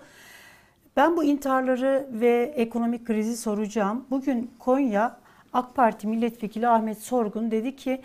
[0.96, 4.04] Ben bu intiharları ve ekonomik krizi soracağım.
[4.10, 5.18] Bugün Konya
[5.52, 8.00] AK Parti Milletvekili Ahmet Sorgun dedi ki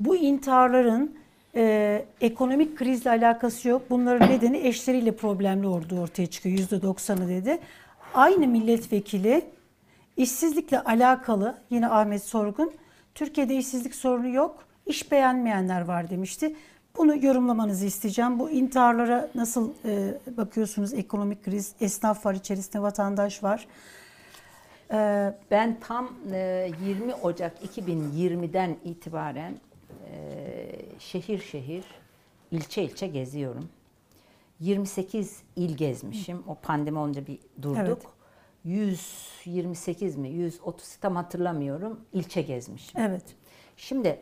[0.00, 1.16] bu intiharların
[1.54, 3.82] e, ekonomik krizle alakası yok.
[3.90, 6.58] Bunların nedeni eşleriyle problemli olduğu ortaya çıkıyor.
[6.58, 7.58] %90'ı dedi.
[8.14, 9.42] Aynı milletvekili
[10.16, 12.72] işsizlikle alakalı yine Ahmet Sorgun
[13.14, 14.64] Türkiye'de işsizlik sorunu yok.
[14.86, 16.56] iş beğenmeyenler var demişti.
[16.98, 18.38] Bunu yorumlamanızı isteyeceğim.
[18.38, 20.94] Bu intiharlara nasıl e, bakıyorsunuz?
[20.94, 23.66] Ekonomik kriz, esnaf var içerisinde, vatandaş var.
[24.92, 24.96] E,
[25.50, 29.54] Ben tam e, 20 Ocak 2020'den itibaren
[30.10, 30.16] e,
[30.98, 31.84] şehir şehir,
[32.50, 33.68] ilçe ilçe geziyorum.
[34.60, 36.42] 28 il gezmişim.
[36.46, 37.78] O pandemi olunca bir durduk.
[37.86, 38.02] Evet.
[38.64, 42.00] 128 mi, 130 tam hatırlamıyorum.
[42.12, 43.00] ilçe gezmişim.
[43.00, 43.22] evet.
[43.76, 44.20] Şimdi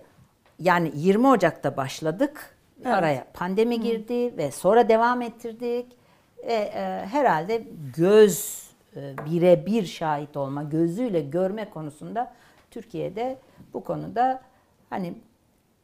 [0.59, 2.56] yani 20 Ocak'ta başladık.
[2.81, 2.95] Evet.
[2.95, 5.97] Araya pandemi girdi ve sonra devam ettirdik.
[6.43, 7.63] E, e, herhalde
[7.97, 12.35] göz e, birebir şahit olma, gözüyle görme konusunda
[12.71, 13.39] Türkiye'de
[13.75, 14.43] bu konuda
[14.91, 15.15] hani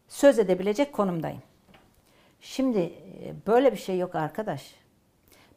[0.09, 1.43] söz edebilecek konumdayım.
[2.41, 4.75] Şimdi e, böyle bir şey yok arkadaş.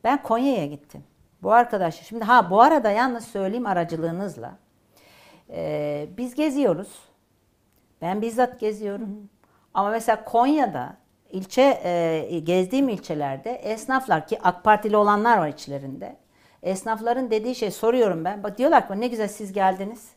[0.04, 1.04] Ben Konya'ya gittim.
[1.43, 4.58] Bu arkadaş şimdi ha bu arada yalnız söyleyeyim aracılığınızla.
[5.50, 7.00] E, biz geziyoruz.
[8.02, 9.30] Ben bizzat geziyorum.
[9.74, 10.98] Ama mesela Konya'da
[11.36, 16.15] ilçe e, gezdiğim ilçelerde esnaflar ki AK Partili olanlar var içlerinde.
[16.63, 18.43] Esnafların dediği şey soruyorum ben.
[18.43, 20.10] Bak diyorlar ki ne güzel siz geldiniz.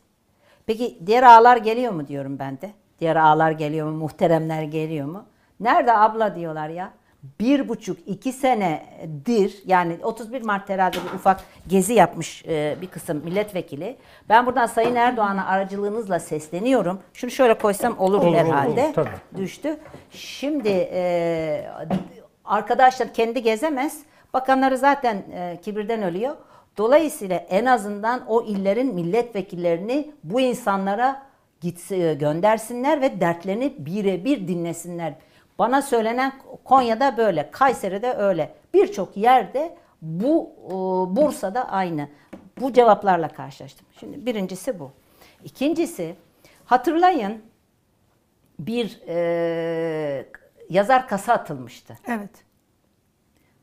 [0.65, 2.71] Peki diğer ağalar geliyor mu diyorum ben de.
[2.99, 3.97] Diğer ağalar geliyor mu?
[3.97, 5.25] Muhteremler geliyor mu?
[5.59, 6.93] Nerede abla diyorlar ya.
[7.39, 13.21] Bir buçuk iki senedir yani 31 Mart herhalde bir ufak gezi yapmış e, bir kısım
[13.23, 13.97] milletvekili.
[14.29, 16.99] Ben buradan Sayın Erdoğan'a aracılığınızla sesleniyorum.
[17.13, 18.83] Şunu şöyle koysam olur, Olur, herhalde.
[18.85, 19.09] olur, tabii.
[19.37, 19.77] Düştü.
[20.11, 21.65] Şimdi e,
[22.45, 23.99] arkadaşlar kendi gezemez.
[24.33, 26.35] Bakanları zaten e, kibirden ölüyor.
[26.77, 31.23] Dolayısıyla en azından o illerin milletvekillerini bu insanlara
[31.61, 35.13] gitsi, göndersinler ve dertlerini birebir dinlesinler.
[35.59, 38.55] Bana söylenen Konya'da böyle, Kayseri'de öyle.
[38.73, 40.71] Birçok yerde bu e,
[41.15, 42.09] Bursa'da aynı.
[42.59, 43.87] Bu cevaplarla karşılaştım.
[43.99, 44.91] Şimdi birincisi bu.
[45.43, 46.15] İkincisi
[46.65, 47.41] hatırlayın
[48.59, 50.25] bir e,
[50.69, 51.97] yazar kasa atılmıştı.
[52.07, 52.45] Evet.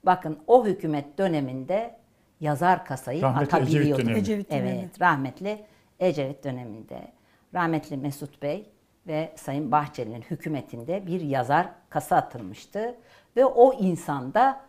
[0.06, 1.96] Bakın o hükümet döneminde
[2.40, 4.02] yazar kasayı Rahmetli Ecevit atabiliyordu.
[4.02, 4.18] dönemi.
[4.18, 4.68] Ecevit dönemi.
[4.68, 5.64] Evet, rahmetli
[6.00, 7.12] Ecevit döneminde
[7.54, 8.70] rahmetli Mesut Bey
[9.06, 12.94] ve Sayın Bahçeli'nin hükümetinde bir yazar kasa atılmıştı
[13.36, 14.60] ve o insan da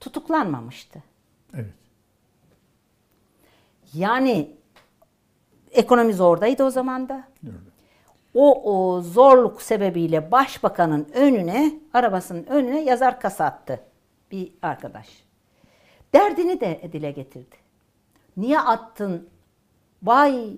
[0.00, 1.02] tutuklanmamıştı.
[1.54, 1.74] Evet.
[3.94, 4.56] Yani
[5.70, 7.24] ekonomi zordaydı o zaman da.
[7.46, 7.56] Öyle.
[8.34, 13.80] O, o zorluk sebebiyle başbakanın önüne, arabasının önüne yazar kasa attı
[14.30, 15.24] bir arkadaş.
[16.14, 17.56] Derdini de dile getirdi.
[18.36, 19.28] Niye attın?
[20.02, 20.56] Vay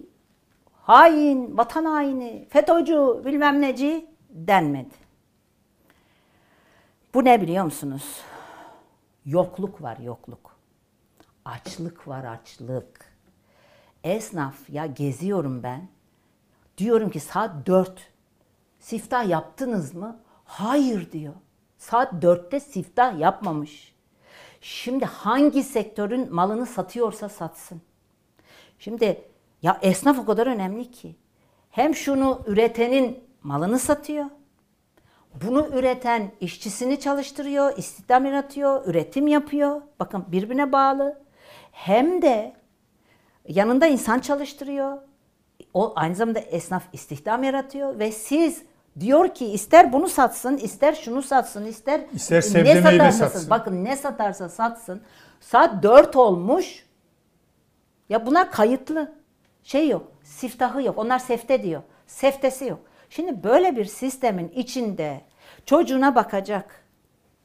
[0.87, 4.95] hain, vatan haini, FETÖ'cü bilmem neci denmedi.
[7.15, 8.21] Bu ne biliyor musunuz?
[9.25, 10.57] Yokluk var yokluk.
[11.45, 13.13] Açlık var açlık.
[14.05, 15.89] Esnaf ya geziyorum ben.
[16.79, 18.11] Diyorum ki saat 4.
[18.79, 20.21] Siftah yaptınız mı?
[20.45, 21.35] Hayır diyor.
[21.79, 23.95] Saat 4'te siftah yapmamış.
[24.61, 27.83] Şimdi hangi sektörün malını satıyorsa satsın.
[28.79, 29.23] Şimdi
[29.67, 31.17] ya esnaf o kadar önemli ki.
[31.71, 34.27] Hem şunu üretenin malını satıyor.
[35.45, 39.81] Bunu üreten işçisini çalıştırıyor, istihdam yaratıyor, üretim yapıyor.
[40.01, 41.21] Bakın birbirine bağlı.
[41.73, 42.53] Hem de
[43.49, 44.99] yanında insan çalıştırıyor.
[45.75, 48.63] O aynı zamanda esnaf istihdam yaratıyor ve siz
[49.01, 53.51] diyor ki ister bunu satsın, ister şunu satsın, ister, İster meyve satarsa satsın.
[53.51, 55.01] Bakın ne satarsa satsın.
[55.41, 56.87] Saat 4 olmuş.
[58.09, 59.26] Ya bunlar kayıtlı.
[59.67, 60.99] Şey yok, siftahı yok.
[60.99, 61.83] Onlar sefte diyor.
[62.07, 62.79] Seftesi yok.
[63.11, 65.21] Şimdi böyle bir sistemin içinde
[65.65, 66.85] çocuğuna bakacak.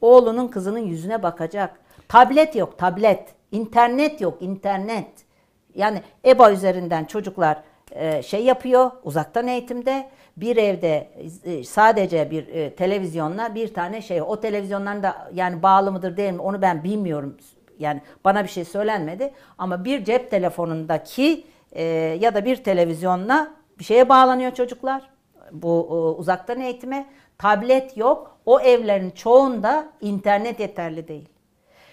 [0.00, 1.80] Oğlunun kızının yüzüne bakacak.
[2.08, 3.34] Tablet yok, tablet.
[3.52, 5.08] İnternet yok, internet.
[5.74, 10.10] Yani EBA üzerinden çocuklar e, şey yapıyor uzaktan eğitimde.
[10.36, 11.08] Bir evde
[11.44, 14.22] e, sadece bir e, televizyonla bir tane şey.
[14.22, 17.36] O televizyonların da yani bağlı mıdır değil mi onu ben bilmiyorum.
[17.78, 19.32] Yani bana bir şey söylenmedi.
[19.58, 21.82] Ama bir cep telefonundaki e,
[22.20, 25.10] ya da bir televizyonla bir şeye bağlanıyor çocuklar.
[25.52, 27.06] Bu e, uzaktan eğitime.
[27.38, 28.38] Tablet yok.
[28.46, 31.28] O evlerin çoğunda internet yeterli değil.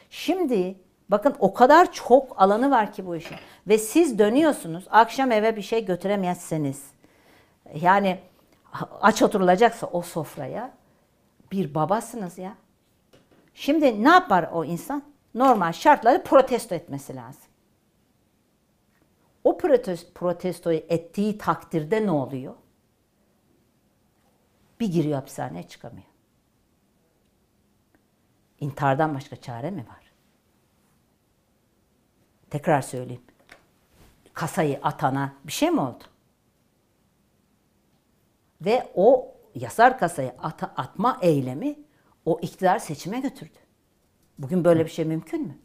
[0.10, 0.76] Şimdi
[1.10, 3.38] bakın o kadar çok alanı var ki bu işin.
[3.68, 6.84] Ve siz dönüyorsunuz akşam eve bir şey götüremezseniz.
[7.82, 8.20] Yani
[9.02, 10.72] aç oturulacaksa o sofraya
[11.52, 12.54] bir babasınız ya.
[13.54, 15.04] Şimdi ne yapar o insan?
[15.36, 17.49] Normal şartları protesto etmesi lazım.
[19.44, 22.56] O protesto, protestoyu ettiği takdirde ne oluyor?
[24.80, 26.08] Bir giriyor hapishaneye çıkamıyor.
[28.60, 30.12] İntihardan başka çare mi var?
[32.50, 33.24] Tekrar söyleyeyim.
[34.34, 36.04] Kasayı atana bir şey mi oldu?
[38.62, 41.80] Ve o yasar kasayı ata, atma eylemi
[42.26, 43.58] o iktidar seçime götürdü.
[44.38, 45.58] Bugün böyle bir şey mümkün mü?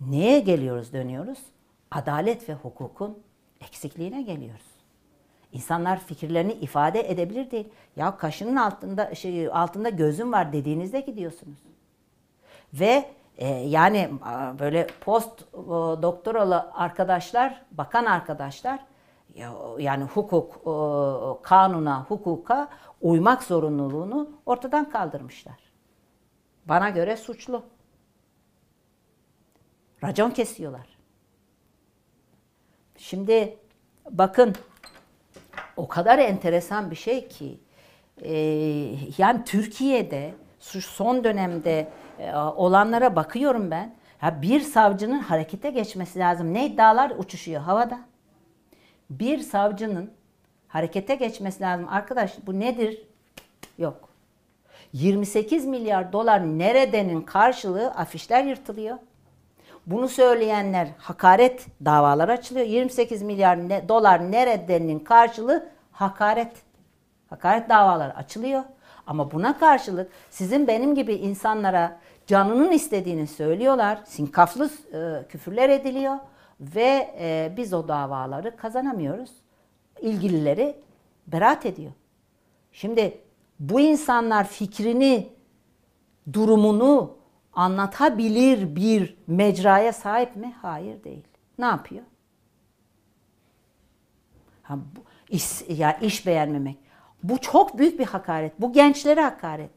[0.00, 1.38] Neye geliyoruz dönüyoruz?
[1.90, 3.18] Adalet ve hukukun
[3.60, 4.66] eksikliğine geliyoruz.
[5.52, 7.68] İnsanlar fikirlerini ifade edebilir değil.
[7.96, 11.58] Ya kaşının altında şey altında gözüm var dediğinizde gidiyorsunuz.
[12.74, 14.10] Ve e, yani
[14.58, 15.56] böyle post e,
[16.02, 18.86] doktoralı arkadaşlar, bakan arkadaşlar
[19.78, 20.64] yani hukuk,
[21.42, 22.68] kanuna, hukuka
[23.00, 25.58] uymak zorunluluğunu ortadan kaldırmışlar.
[26.64, 27.62] Bana göre suçlu.
[30.04, 30.97] Racon kesiyorlar.
[32.98, 33.56] Şimdi
[34.10, 34.54] bakın
[35.76, 37.58] o kadar enteresan bir şey ki
[38.22, 38.36] e,
[39.18, 43.94] yani Türkiye'de şu son dönemde e, olanlara bakıyorum ben.
[44.22, 46.54] Ya bir savcının harekete geçmesi lazım.
[46.54, 48.00] Ne iddialar uçuşuyor havada.
[49.10, 50.10] Bir savcının
[50.68, 51.88] harekete geçmesi lazım.
[51.88, 53.02] Arkadaş bu nedir?
[53.78, 54.08] Yok.
[54.92, 58.98] 28 milyar dolar neredenin karşılığı afişler yırtılıyor.
[59.88, 62.66] Bunu söyleyenler hakaret davalar açılıyor.
[62.66, 66.52] 28 milyar ne, dolar neredenin karşılığı hakaret.
[67.30, 68.62] Hakaret davaları açılıyor.
[69.06, 73.98] Ama buna karşılık sizin benim gibi insanlara canının istediğini söylüyorlar.
[74.04, 76.16] Sinkaflı e, küfürler ediliyor
[76.60, 79.30] ve e, biz o davaları kazanamıyoruz.
[80.00, 80.76] İlgilileri
[81.26, 81.92] beraat ediyor.
[82.72, 83.20] Şimdi
[83.60, 85.28] bu insanlar fikrini,
[86.32, 87.17] durumunu
[87.58, 90.54] anlatabilir bir mecraya sahip mi?
[90.62, 91.24] Hayır değil.
[91.58, 92.04] Ne yapıyor?
[94.62, 96.76] Ha, bu, iş, ya iş beğenmemek.
[97.22, 98.60] Bu çok büyük bir hakaret.
[98.60, 99.70] Bu gençlere hakaret.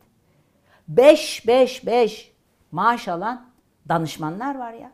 [0.87, 2.33] 5 5 5
[2.71, 3.45] maaş alan
[3.89, 4.91] danışmanlar var ya.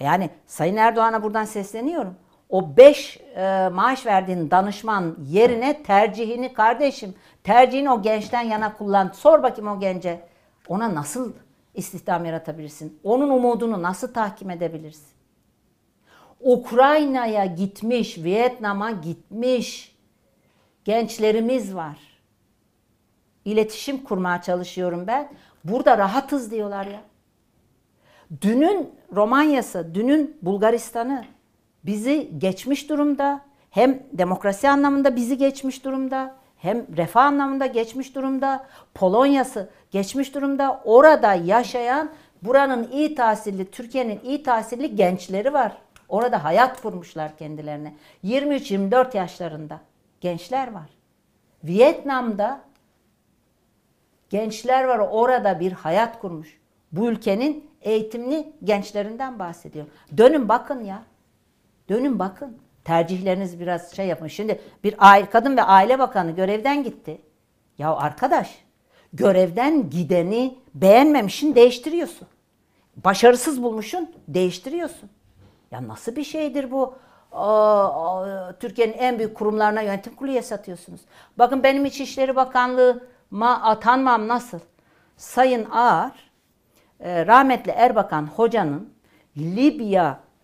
[0.00, 2.14] Yani Sayın Erdoğan'a buradan sesleniyorum.
[2.48, 9.10] O 5 e, maaş verdiğin danışman yerine tercihini kardeşim, tercihini o gençten yana kullan.
[9.14, 10.27] Sor bakayım o gence.
[10.68, 11.32] Ona nasıl
[11.74, 12.98] istihdam yaratabilirsin?
[13.04, 15.08] Onun umudunu nasıl tahkim edebilirsin?
[16.40, 19.96] Ukrayna'ya gitmiş, Vietnam'a gitmiş
[20.84, 21.98] gençlerimiz var.
[23.44, 25.28] İletişim kurmaya çalışıyorum ben.
[25.64, 27.00] Burada rahatız diyorlar ya.
[28.40, 31.24] Dünün Romanya'sı, dünün Bulgaristan'ı
[31.84, 33.40] bizi geçmiş durumda.
[33.70, 38.66] Hem demokrasi anlamında bizi geçmiş durumda, hem refah anlamında geçmiş durumda.
[38.94, 40.80] Polonya'sı geçmiş durumda.
[40.84, 42.10] Orada yaşayan
[42.42, 45.72] buranın iyi tahsilli, Türkiye'nin iyi tahsilli gençleri var.
[46.08, 47.94] Orada hayat kurmuşlar kendilerine.
[48.24, 49.80] 23-24 yaşlarında
[50.20, 50.90] gençler var.
[51.64, 52.60] Vietnam'da
[54.30, 56.58] gençler var orada bir hayat kurmuş.
[56.92, 59.86] Bu ülkenin eğitimli gençlerinden bahsediyor.
[60.16, 61.02] Dönün bakın ya.
[61.88, 62.58] Dönün bakın.
[62.88, 64.26] Tercihleriniz biraz şey yapın.
[64.26, 67.20] Şimdi bir aile, kadın ve aile bakanı görevden gitti.
[67.78, 68.64] Ya arkadaş
[69.12, 72.28] görevden gideni beğenmemişsin değiştiriyorsun.
[73.04, 75.10] Başarısız bulmuşsun değiştiriyorsun.
[75.70, 76.94] Ya nasıl bir şeydir bu?
[78.60, 81.00] Türkiye'nin en büyük kurumlarına yönetim kurulu satıyorsunuz.
[81.38, 84.60] Bakın benim İçişleri Bakanlığı'ma atanmam nasıl?
[85.16, 86.30] Sayın Ağar,
[87.00, 88.92] e, rahmetli Erbakan hocanın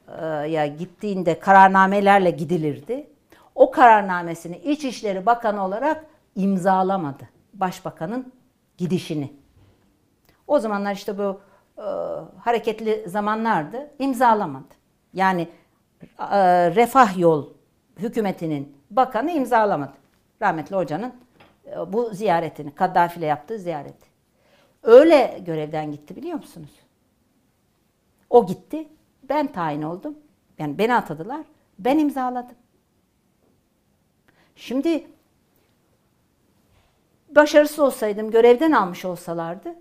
[0.09, 3.07] Libya'ya gittiğinde kararnamelerle gidilirdi.
[3.55, 6.05] O kararnamesini İçişleri Bakanı olarak
[6.35, 7.29] imzalamadı.
[7.55, 8.33] Başbakanın
[8.79, 9.33] gidişini.
[10.47, 11.41] O zamanlar işte bu
[11.79, 11.83] e,
[12.41, 13.91] hareketli zamanlardı.
[13.99, 14.75] imzalamadı.
[15.15, 15.49] Yani
[16.19, 16.39] e,
[16.75, 17.47] Refah Yol
[17.97, 19.93] hükümetinin bakanı imzalamadı.
[20.43, 21.13] Rahmetli hocanın
[21.67, 24.07] e, bu ziyaretini, Kaddafi ile yaptığı ziyareti.
[24.83, 26.71] Öyle görevden gitti biliyor musunuz?
[28.31, 28.89] O gitti,
[29.29, 30.19] ben tayin oldum.
[30.59, 31.47] Yani beni atadılar.
[31.79, 32.57] Ben imzaladım.
[34.57, 35.07] Şimdi
[37.29, 39.75] başarısız olsaydım, görevden almış olsalardı,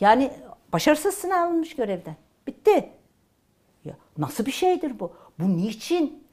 [0.00, 0.32] yani
[0.72, 2.16] başarısızsın alınmış görevden.
[2.46, 2.92] Bitti.
[3.84, 5.12] Ya nasıl bir şeydir bu?
[5.38, 6.26] Bu niçin?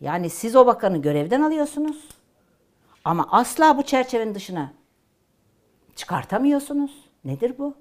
[0.00, 2.08] Yani siz o bakanı görevden alıyorsunuz.
[3.04, 4.72] Ama asla bu çerçevenin dışına
[5.96, 7.10] çıkartamıyorsunuz.
[7.24, 7.74] Nedir bu?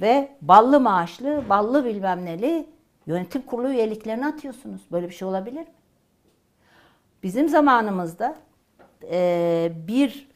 [0.00, 2.66] Ve ballı maaşlı, ballı bilmem neli
[3.06, 4.80] yönetim kurulu üyeliklerini atıyorsunuz.
[4.92, 5.66] Böyle bir şey olabilir mi?
[7.22, 8.36] Bizim zamanımızda
[9.10, 10.28] e, bir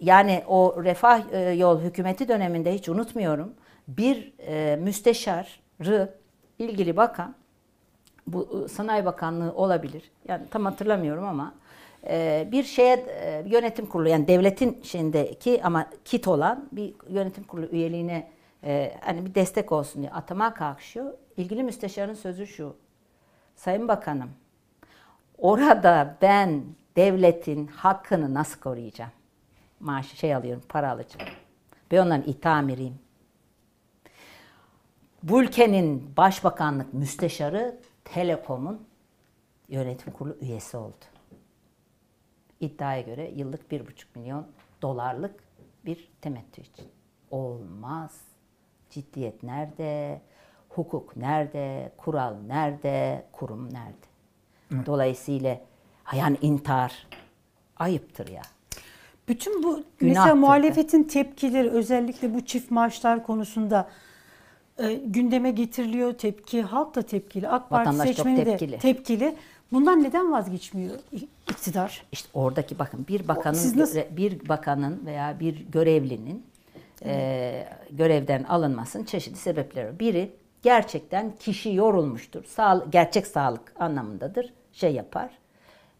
[0.00, 3.54] yani o refah e, yol hükümeti döneminde hiç unutmuyorum.
[3.88, 6.14] Bir e, müsteşarı
[6.58, 7.34] ilgili bakan
[8.26, 10.10] bu e, Sanayi Bakanlığı olabilir.
[10.28, 11.54] Yani tam hatırlamıyorum ama
[12.06, 17.66] e, bir şeye e, yönetim kurulu yani devletin şeyindeki ama kit olan bir yönetim kurulu
[17.66, 18.28] üyeliğine
[18.64, 21.14] e, hani bir destek olsun diye atama kalkışıyor.
[21.36, 22.76] İlgili müsteşarın sözü şu.
[23.56, 24.30] Sayın Bakanım,
[25.38, 26.64] orada ben
[26.96, 29.10] devletin hakkını nasıl koruyacağım?
[29.80, 31.30] Maaşı şey alıyorum, para alacağım.
[31.90, 32.98] Ben onların itamiriyim.
[35.22, 38.86] Bu ülkenin başbakanlık müsteşarı Telekom'un
[39.68, 41.04] yönetim kurulu üyesi oldu.
[42.60, 44.46] İddiaya göre yıllık bir buçuk milyon
[44.82, 45.40] dolarlık
[45.84, 46.88] bir temettü için.
[47.30, 48.27] Olmaz.
[48.90, 50.20] Ciddiyet nerede?
[50.68, 51.92] Hukuk nerede?
[51.96, 53.24] Kural nerede?
[53.32, 54.86] Kurum nerede?
[54.86, 55.60] Dolayısıyla
[56.04, 57.06] ha yani intihar
[57.76, 58.42] ayıptır ya.
[59.28, 63.88] Bütün bu Günahtır mesela muhalefetin tepkileri özellikle bu çift maaşlar konusunda
[64.78, 66.62] e, gündeme getiriliyor tepki.
[66.62, 67.48] Halk da tepkili.
[67.48, 68.72] AK Parti Vatandaş çok seçmeni tepkili.
[68.72, 69.36] de tepkili.
[69.72, 70.94] Bundan neden vazgeçmiyor
[71.50, 72.04] iktidar?
[72.12, 76.46] İşte oradaki bakın bir bakanın bir bakanın veya bir görevlinin
[77.04, 80.00] e, görevden alınmasının çeşitli sebepleri.
[80.00, 80.32] Biri
[80.62, 82.44] gerçekten kişi yorulmuştur.
[82.44, 84.52] Sağ, gerçek sağlık anlamındadır.
[84.72, 85.30] Şey yapar.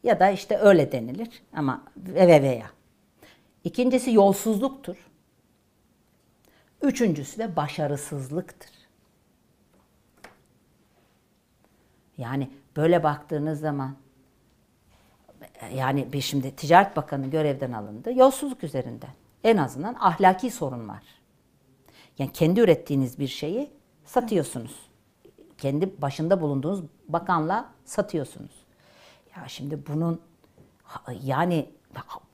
[0.02, 2.70] Ya da işte öyle denilir ama ve veya.
[3.64, 4.96] İkincisi yolsuzluktur.
[6.82, 8.70] Üçüncüsü de başarısızlıktır.
[12.18, 13.96] Yani böyle baktığınız zaman
[15.74, 18.12] yani bir şimdi Ticaret Bakanı görevden alındı.
[18.12, 19.10] Yolsuzluk üzerinden.
[19.44, 21.02] En azından ahlaki sorun var.
[22.18, 23.70] Yani kendi ürettiğiniz bir şeyi
[24.04, 24.88] satıyorsunuz.
[25.58, 28.64] Kendi başında bulunduğunuz bakanla satıyorsunuz.
[29.36, 30.20] Ya şimdi bunun
[31.22, 31.70] yani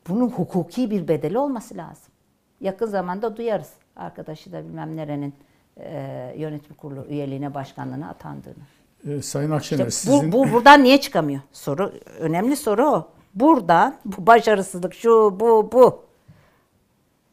[0.08, 2.12] bunun hukuki bir bedeli olması lazım.
[2.60, 5.34] Yakın zamanda duyarız arkadaşı da bilmem nerenin
[5.76, 8.64] e, yönetim kurulu üyeliğine başkanlığına atandığını.
[9.08, 11.40] Ee, Sayın Akşener İşte bu, sizin bu buradan niye çıkamıyor?
[11.52, 13.08] Soru önemli soru o.
[13.34, 16.04] Buradan bu başarısızlık şu bu bu.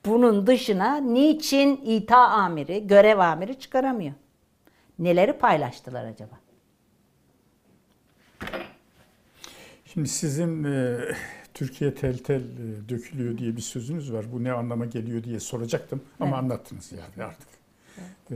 [0.05, 4.13] Bunun dışına niçin ita amiri, görev amiri çıkaramıyor?
[4.99, 6.39] Neleri paylaştılar acaba?
[9.85, 10.97] Şimdi sizin e,
[11.53, 14.25] Türkiye tel tel e, dökülüyor diye bir sözünüz var.
[14.33, 16.43] Bu ne anlama geliyor diye soracaktım ama Evet.
[16.43, 17.47] anlattınız yani artık.
[18.31, 18.35] E,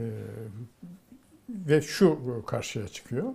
[1.48, 3.28] ve şu karşıya çıkıyor.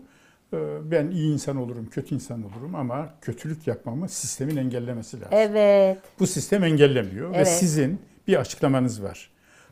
[0.54, 0.58] E,
[0.92, 5.34] ben iyi insan olurum, kötü insan olurum ama kötülük yapmamı sistemin engellemesi lazım.
[5.38, 5.98] Evet.
[6.20, 7.48] Bu sistem engellemiyor ve Evet.
[7.48, 9.32] sizin bir açıklamanız var.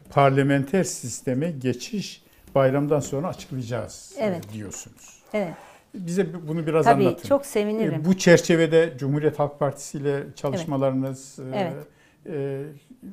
[0.09, 2.23] Parlamenter sisteme geçiş
[2.55, 4.53] bayramdan sonra açıklayacağız e, Evet.
[4.53, 5.23] diyorsunuz.
[5.33, 5.53] Evet.
[5.93, 7.27] Bize bunu biraz Tabii anlatın.
[7.27, 7.93] çok sevinirim.
[7.93, 11.73] E, Bu çerçevede Cumhuriyet Halk Partisi ile çalışmalarınız, e, Evet.
[12.25, 12.63] e,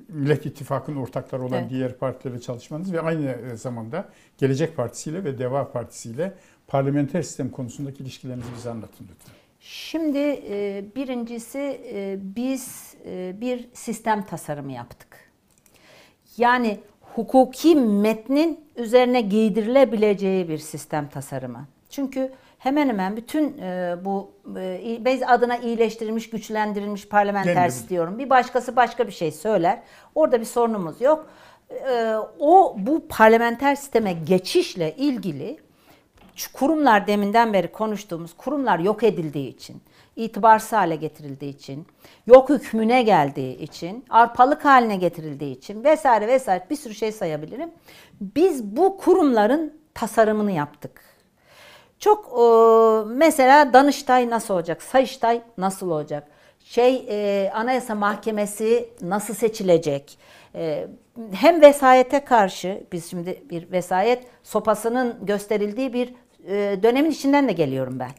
[0.08, 1.70] Millet İttifakı'nın ortakları olan Evet.
[1.70, 4.08] diğer partilerle çalışmanız ve aynı e, zamanda
[4.38, 6.34] Gelecek Partisi ile ve Deva Partisi ile
[6.66, 9.34] parlamenter sistem konusundaki ilişkilerinizi bize anlatın lütfen.
[9.60, 10.18] Şimdi
[10.50, 15.05] e, birincisi e, biz e, bir sistem tasarımı yaptık.
[16.36, 16.80] Yani
[17.14, 21.66] hukuki metnin üzerine giydirilebileceği bir sistem tasarımı.
[21.90, 28.18] Çünkü hemen hemen bütün e, bu e, adına iyileştirilmiş, güçlendirilmiş parlamenter istiyorum.
[28.18, 29.82] Bir başkası başka bir şey söyler.
[30.14, 31.26] Orada bir sorunumuz yok.
[31.70, 35.58] E, o bu parlamenter sisteme geçişle ilgili
[36.52, 39.82] kurumlar deminden beri konuştuğumuz kurumlar yok edildiği için,
[40.16, 41.86] itibarsız hale getirildiği için,
[42.26, 47.70] yok hükmüne geldiği için, arpalık haline getirildiği için vesaire vesaire bir sürü şey sayabilirim.
[48.20, 51.00] Biz bu kurumların tasarımını yaptık.
[51.98, 52.44] Çok e,
[53.14, 54.82] mesela Danıştay nasıl olacak?
[54.82, 56.28] Sayıştay nasıl olacak?
[56.60, 60.18] Şey e, Anayasa Mahkemesi nasıl seçilecek?
[60.54, 60.86] E,
[61.32, 66.14] hem vesayete karşı biz şimdi bir vesayet sopasının gösterildiği bir
[66.48, 68.10] e, dönemin içinden de geliyorum ben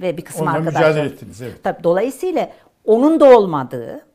[0.00, 0.88] ve bir kısım Onunla arkadaşlar.
[0.88, 1.64] mücadele ettiniz, evet.
[1.64, 2.50] Tabii, dolayısıyla
[2.84, 4.06] onun da olmadığı,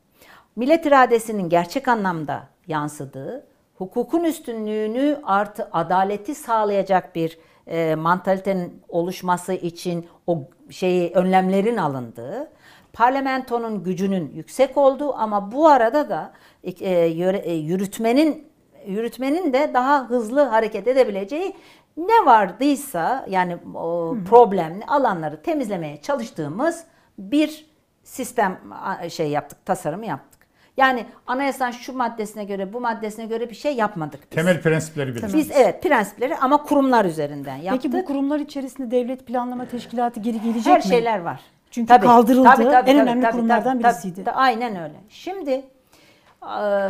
[0.56, 10.06] millet iradesinin gerçek anlamda yansıdığı, hukukun üstünlüğünü artı adaleti sağlayacak bir e, mantalitenin oluşması için
[10.26, 12.50] o şeyi önlemlerin alındığı,
[12.92, 16.32] parlamentonun gücünün yüksek olduğu ama bu arada da
[16.64, 18.52] e, e, yürütmenin
[18.86, 21.54] yürütmenin de daha hızlı hareket edebileceği
[21.96, 26.84] ne vardıysa yani o problemli alanları temizlemeye çalıştığımız
[27.18, 27.66] bir
[28.04, 28.60] sistem
[29.08, 30.42] şey yaptık, tasarımı yaptık.
[30.76, 34.36] Yani anayasanın şu maddesine göre, bu maddesine göre bir şey yapmadık biz.
[34.36, 35.34] Temel prensipleri belirledik.
[35.34, 37.82] Biz evet prensipleri ama kurumlar üzerinden yaptık.
[37.82, 40.84] Peki bu kurumlar içerisinde devlet planlama teşkilatı geri gelecek Her mi?
[40.84, 41.40] şeyler var.
[41.70, 42.82] Çünkü kaldırıldı.
[42.86, 44.24] En önemli kurumlardan tabii, birisiydi.
[44.24, 44.36] tabii.
[44.36, 44.94] aynen öyle.
[45.08, 45.64] Şimdi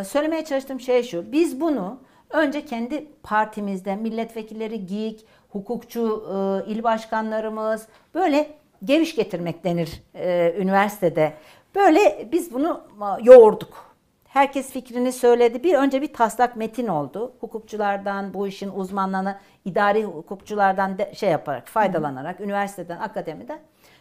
[0.05, 1.33] söylemeye çalıştığım şey şu.
[1.33, 1.99] Biz bunu
[2.33, 6.25] önce kendi partimizde milletvekilleri, GİK, hukukçu
[6.67, 8.55] e, il başkanlarımız böyle
[8.85, 11.33] geviş getirmek denir e, üniversitede.
[11.75, 12.81] Böyle biz bunu
[13.23, 13.93] yoğurduk.
[14.29, 15.63] Herkes fikrini söyledi.
[15.63, 17.33] Bir önce bir taslak metin oldu.
[17.41, 23.59] Hukukçulardan, bu işin uzmanlarına, idari hukukçulardan de, şey yaparak, faydalanarak, üniversiteden, akademiden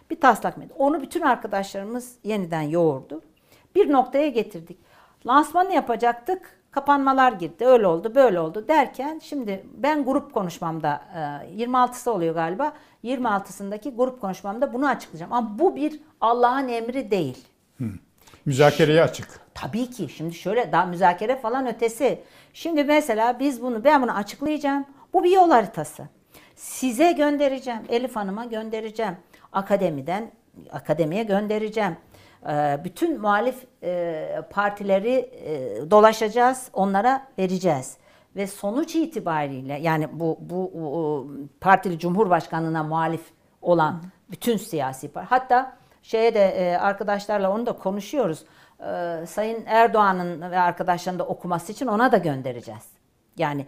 [0.09, 0.75] bir taslak metin.
[0.77, 3.21] Onu bütün arkadaşlarımız yeniden yoğurdu.
[3.75, 4.77] Bir noktaya getirdik.
[5.27, 6.60] Lansmanı yapacaktık.
[6.71, 7.65] Kapanmalar girdi.
[7.65, 12.73] Öyle oldu, böyle oldu derken şimdi ben grup konuşmamda e, 26'sı oluyor galiba.
[13.03, 15.33] 26'sındaki grup konuşmamda bunu açıklayacağım.
[15.33, 17.47] Ama bu bir Allah'ın emri değil.
[18.45, 19.27] Müzakereye açık.
[19.53, 20.09] Tabii ki.
[20.09, 22.21] Şimdi şöyle daha müzakere falan ötesi.
[22.53, 24.85] Şimdi mesela biz bunu ben bunu açıklayacağım.
[25.13, 26.03] Bu bir yol haritası.
[26.55, 27.81] Size göndereceğim.
[27.89, 29.17] Elif Hanım'a göndereceğim.
[29.53, 30.31] Akademiden
[30.71, 31.97] akademiye göndereceğim.
[32.49, 36.69] Ee, Bütün muhalif e, partileri e, dolaşacağız.
[36.73, 37.97] Onlara vereceğiz.
[38.35, 41.31] Ve sonuç itibariyle yani bu bu
[41.61, 43.21] partili cumhurbaşkanlığına muhalif
[43.61, 48.45] olan bütün siyasi parti hatta şeye de e, arkadaşlarla onu da konuşuyoruz.
[48.81, 52.83] Ee, Sayın Erdoğan'ın ve arkadaşlarının da okuması için ona da göndereceğiz.
[53.37, 53.65] Yani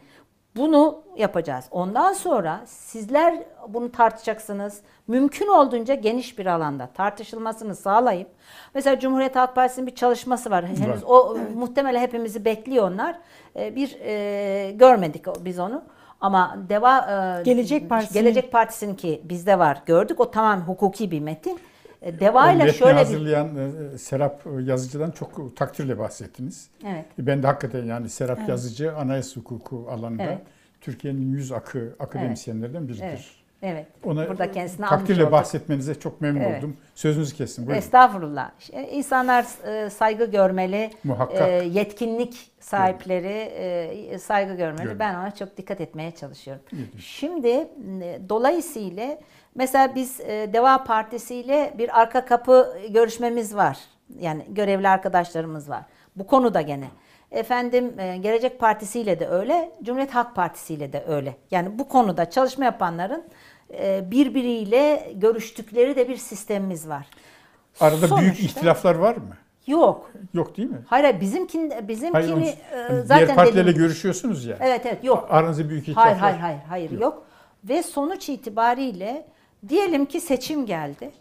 [0.56, 1.66] bunu yapacağız.
[1.72, 4.82] Ondan sonra sizler bunu tartışacaksınız.
[5.08, 8.28] Mümkün olduğunca geniş bir alanda tartışılmasını sağlayıp
[8.74, 10.66] mesela Cumhuriyet Halk Partisi'nin bir çalışması var.
[10.66, 13.16] Henüz o muhtemelen hepimizi bekliyor onlar.
[13.56, 15.84] Ee, bir e, görmedik o- biz onu.
[16.22, 16.98] Ama Deva
[17.40, 19.82] e, Gelecek Partisi'nin- Gelecek Partisi'ninki bizde var.
[19.86, 20.20] Gördük.
[20.20, 21.60] O tamam hukuki bir metin.
[22.04, 23.50] E, Deva O ile metni şöyle bir hazırlayan
[23.94, 26.70] e, Serap yazıcıdan çok takdirle bahsettiniz.
[26.88, 27.06] Evet.
[27.18, 30.40] Ben de hakikaten yani Serap Yazıcı anayasa hukuku alanında Evet.
[30.82, 33.04] Türkiye'nin yüz akı akademisyenlerden biridir.
[33.04, 33.22] Evet.
[33.66, 33.88] Evet.
[34.04, 36.58] Ona Burada kendisini takdirle bahsetmenize çok memnun Evet.
[36.58, 36.78] oldum.
[36.96, 37.66] Sözünüzü kestim.
[37.66, 37.80] Buyurun.
[37.80, 38.52] Estağfurullah.
[38.74, 40.92] E, İnsanlar e, saygı görmeli.
[41.04, 41.50] Muhakkak.
[41.50, 44.78] E, yetkinlik sahipleri e, saygı görmeli.
[44.84, 45.00] Görmeli.
[45.00, 46.64] Ben ona çok dikkat etmeye çalışıyorum.
[46.72, 47.00] Diyorsun.
[47.00, 49.18] Şimdi e, dolayısıyla
[49.56, 53.78] mesela biz e, Deva Partisi ile bir arka kapı görüşmemiz var.
[54.20, 55.82] Yani görevli arkadaşlarımız var.
[56.16, 56.88] Bu konuda gene.
[57.32, 61.36] Efendim e, Gelecek Partisi ile de öyle, Cumhuriyet Halk Partisi ile de öyle.
[61.52, 63.24] Yani bu konuda çalışma yapanların
[63.74, 67.06] e, birbiriyle görüştükleri de bir sistemimiz var.
[67.80, 69.38] Arada büyük Sonuçta- ihtilaflar var mı?
[69.68, 70.12] Yok.
[70.34, 70.78] Yok değil mi?
[70.88, 74.58] Hayır, bizimkin bizimkini Hayır, e, hani zaten diğer partilerle dedim- görüşüyorsunuz ya.
[74.60, 75.28] Evet evet yok.
[75.30, 76.18] Aranızda büyük ihtilaflar.
[76.18, 77.24] Hayır hayır hayır hayır yok.
[77.64, 79.26] Ve sonuç itibariyle
[79.70, 81.12] diyelim ki seçim geldi.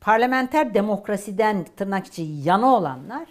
[0.00, 3.26] Parlamenter demokrasiden tırnak içi yana olanlar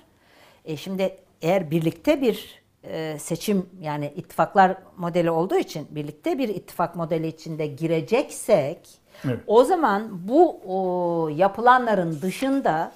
[0.66, 6.96] e şimdi eğer birlikte bir e, seçim yani ittifaklar modeli olduğu için birlikte bir ittifak
[6.96, 9.40] modeli içinde gireceksek Evet.
[9.48, 12.92] o zaman bu o, yapılanların dışında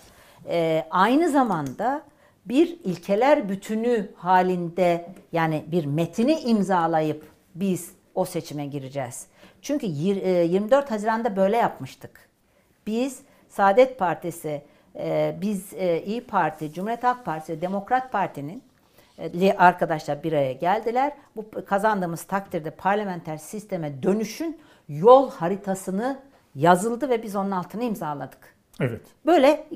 [0.50, 2.02] e, aynı zamanda
[2.46, 9.28] bir ilkeler bütünü halinde yani bir metini imzalayıp biz o seçime gireceğiz.
[9.64, 12.30] Çünkü yir- e, 24 Haziran'da böyle yapmıştık.
[12.88, 14.62] Biz Saadet Partisi,
[14.96, 18.64] e, biz e, İyi Parti, Cumhuriyet Halk Partisi, ve Demokrat Parti'nin
[19.58, 21.12] arkadaşlar bir araya geldiler.
[21.36, 24.60] Bu kazandığımız takdirde parlamenter sisteme dönüşün
[24.90, 26.20] yol haritasını
[26.56, 28.56] yazıldı ve biz onun altını imzaladık.
[28.82, 29.02] Evet.
[29.26, 29.68] Böyle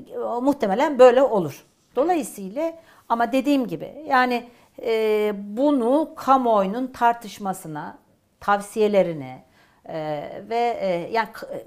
[0.42, 1.64] muhtemelen böyle olur.
[1.96, 2.72] Dolayısıyla
[3.08, 4.48] ama dediğim gibi yani
[4.82, 7.98] e, bunu kamuoyunun tartışmasına,
[8.40, 9.47] tavsiyelerine
[9.88, 9.96] e,
[10.48, 11.64] ve e, yani e,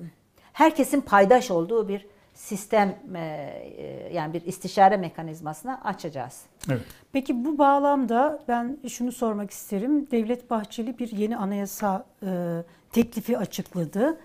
[0.53, 6.41] herkesin paydaş olduğu bir sistem e, e, yani bir istişare mekanizmasına açacağız.
[6.69, 6.82] Evet.
[7.11, 10.11] Peki bu bağlamda ben şunu sormak isterim.
[10.11, 14.19] Devlet Bahçeli bir yeni anayasa e, teklifi açıkladı.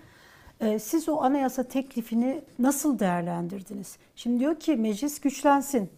[0.61, 3.97] E, siz o anayasa teklifini nasıl değerlendirdiniz?
[4.15, 5.89] Şimdi diyor ki meclis güçlensin.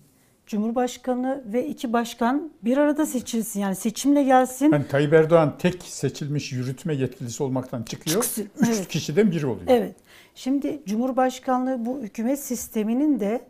[0.50, 3.60] Cumhurbaşkanı ve iki başkan bir arada seçilsin.
[3.60, 4.72] Yani seçimle gelsin.
[4.72, 8.24] Hani Tayyip Erdoğan tek seçilmiş yürütme yetkilisi olmaktan çıkıyor.
[8.24, 8.88] Çıksın, Üç evet.
[8.88, 9.68] kişiden biri oluyor.
[9.68, 9.96] Evet.
[10.36, 13.42] Şimdi Cumhurbaşkanlığı bu hükümet sisteminin de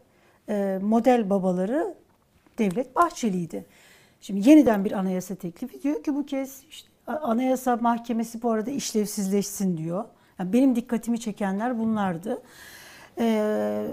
[0.49, 1.95] e, model babaları
[2.57, 3.65] Devlet Bahçeli'ydi.
[4.21, 9.77] Şimdi yeniden bir anayasa teklifi diyor ki bu kez işte anayasa mahkemesi bu arada işlevsizleşsin
[9.77, 10.05] diyor.
[10.39, 12.41] Yani benim dikkatimi çekenler bunlardı.
[13.19, 13.85] Ee,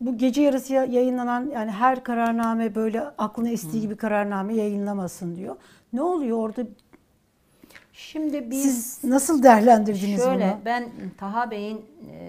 [0.00, 5.56] bu gece yarısı ya- yayınlanan yani her kararname böyle aklına estiği gibi kararname yayınlamasın diyor.
[5.92, 6.62] Ne oluyor orada?
[7.92, 10.64] Şimdi biz Siz nasıl değerlendirdiniz şöyle bunu?
[10.64, 10.88] ben
[11.18, 12.24] Taha Bey'in e,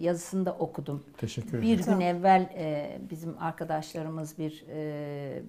[0.00, 1.04] yazısında okudum.
[1.18, 1.98] Teşekkür Bir ederim.
[1.98, 5.42] gün evvel e, bizim arkadaşlarımız bir e,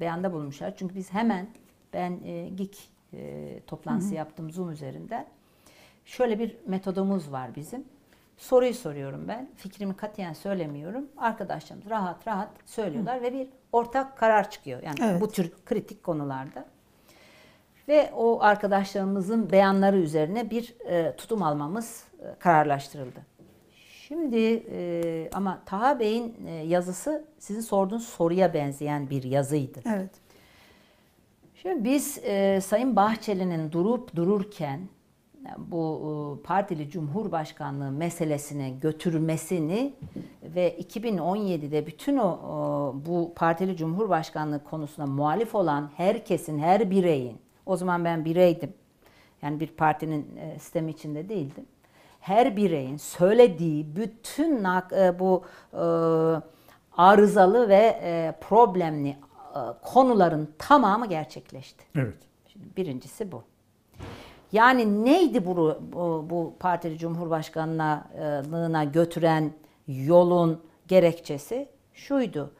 [0.00, 0.76] beyanda bulmuşlar.
[0.76, 1.46] Çünkü biz hemen
[1.92, 5.26] ben e, GİK e, toplantısı yaptım Zoom üzerinden.
[6.04, 7.84] Şöyle bir metodumuz var bizim.
[8.36, 9.48] Soruyu soruyorum ben.
[9.56, 11.06] Fikrimi katiyen söylemiyorum.
[11.16, 14.82] Arkadaşlarımız rahat rahat söylüyorlar ve bir ortak karar çıkıyor.
[14.82, 15.20] Yani Evet.
[15.20, 16.66] bu tür kritik konularda.
[17.88, 23.20] Ve o arkadaşlarımızın beyanları üzerine bir e, tutum almamız e, kararlaştırıldı.
[24.08, 29.80] Şimdi e, ama Taha Bey'in e, yazısı sizin sorduğunuz soruya benzeyen bir yazıydı.
[29.86, 30.10] Evet.
[31.54, 34.80] Şimdi biz e, Sayın Bahçeli'nin durup dururken
[35.58, 39.94] bu e, partili cumhurbaşkanlığı meselesine götürmesini
[40.42, 47.76] ve 2017'de bütün o, o bu partili cumhurbaşkanlığı konusuna muhalif olan herkesin, her bireyin, o
[47.76, 48.72] zaman ben bireydim,
[49.42, 51.66] yani bir partinin e, sistemi içinde değildim.
[52.20, 55.84] Her bireyin söylediği bütün e, bu e,
[56.96, 59.16] arızalı ve e, problemli e,
[59.82, 61.84] konuların tamamı gerçekleşti.
[61.94, 62.18] Evet.
[62.52, 63.42] Şimdi birincisi bu.
[64.56, 65.56] Yani neydi bu,
[65.92, 69.50] bu, bu partili cumhurbaşkanlığına götüren
[69.88, 71.68] yolun gerekçesi?
[71.94, 72.50] Şuydu.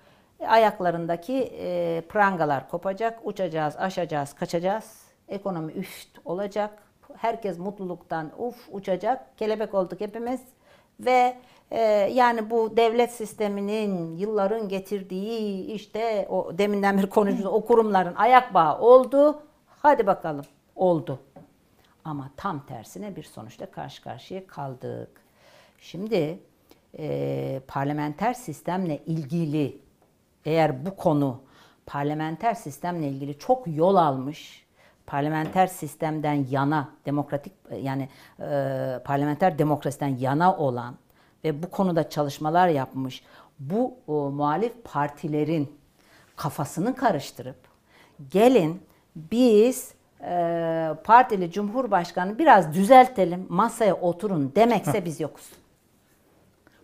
[0.41, 5.03] E, Ayaklarındaki e, prangalar kopacak, uçacağız, aşacağız, kaçacağız.
[5.29, 6.83] Ekonomi üft olacak.
[7.17, 9.39] Herkes mutluluktan uf uçacak.
[9.39, 10.41] Kelebek olduk hepimiz.
[11.01, 11.37] Ve
[11.71, 11.81] e,
[12.13, 18.79] yani bu devlet sisteminin yılların getirdiği işte o deminden bir konuştuğumuz o kurumların ayak bağı
[18.79, 19.43] oldu.
[19.67, 20.45] Hadi bakalım
[20.75, 21.19] oldu.
[22.07, 25.09] Ama tam tersine bir sonuçla karşı karşıya kaldık.
[25.81, 26.39] Şimdi
[26.99, 29.79] e, parlamenter sistemle ilgili
[30.45, 31.41] eğer bu konu
[31.87, 34.67] parlamenter sistemle ilgili çok yol almış,
[35.07, 37.53] parlamenter sistemden yana, demokratik
[37.83, 38.09] yani
[38.41, 40.97] e, parlamenter demokrasiden yana olan
[41.45, 43.23] ve bu konuda çalışmalar yapmış
[43.59, 45.79] bu o, muhalif partilerin
[46.37, 47.59] kafasını karıştırıp
[48.31, 48.83] gelin
[49.17, 49.96] biz e,
[51.05, 55.45] partili cumhurbaşkanı biraz düzeltelim masaya oturun demekse biz yokuz.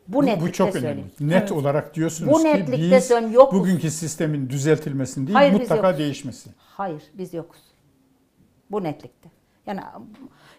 [0.09, 1.11] Bu, Bu, netlikte bu çok söyleyeyim.
[1.21, 1.35] önemli.
[1.35, 3.61] Net olarak diyorsunuz Bu ki netlikte biz söyleyeyim, yokuz.
[3.61, 5.99] bugünkü sistemin düzeltilmesini değil Hayır, biz mutlaka yokuz.
[5.99, 6.51] değişmesi.
[6.59, 7.61] Hayır biz yokuz.
[8.71, 9.29] Bu netlikte.
[9.67, 9.81] Yani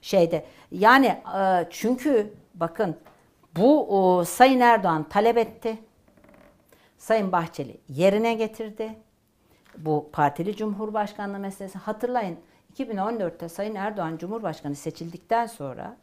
[0.01, 1.05] şeyde yani
[1.37, 2.95] e, çünkü bakın
[3.57, 5.77] bu Sayın Erdoğan talep etti.
[6.97, 8.95] Sayın Bahçeli yerine getirdi.
[9.77, 11.77] Bu partili cumhurbaşkanlığı meselesi.
[11.77, 12.37] Hatırlayın
[12.79, 15.97] 2014'te Sayın Erdoğan Cumhurbaşkanı seçildikten sonra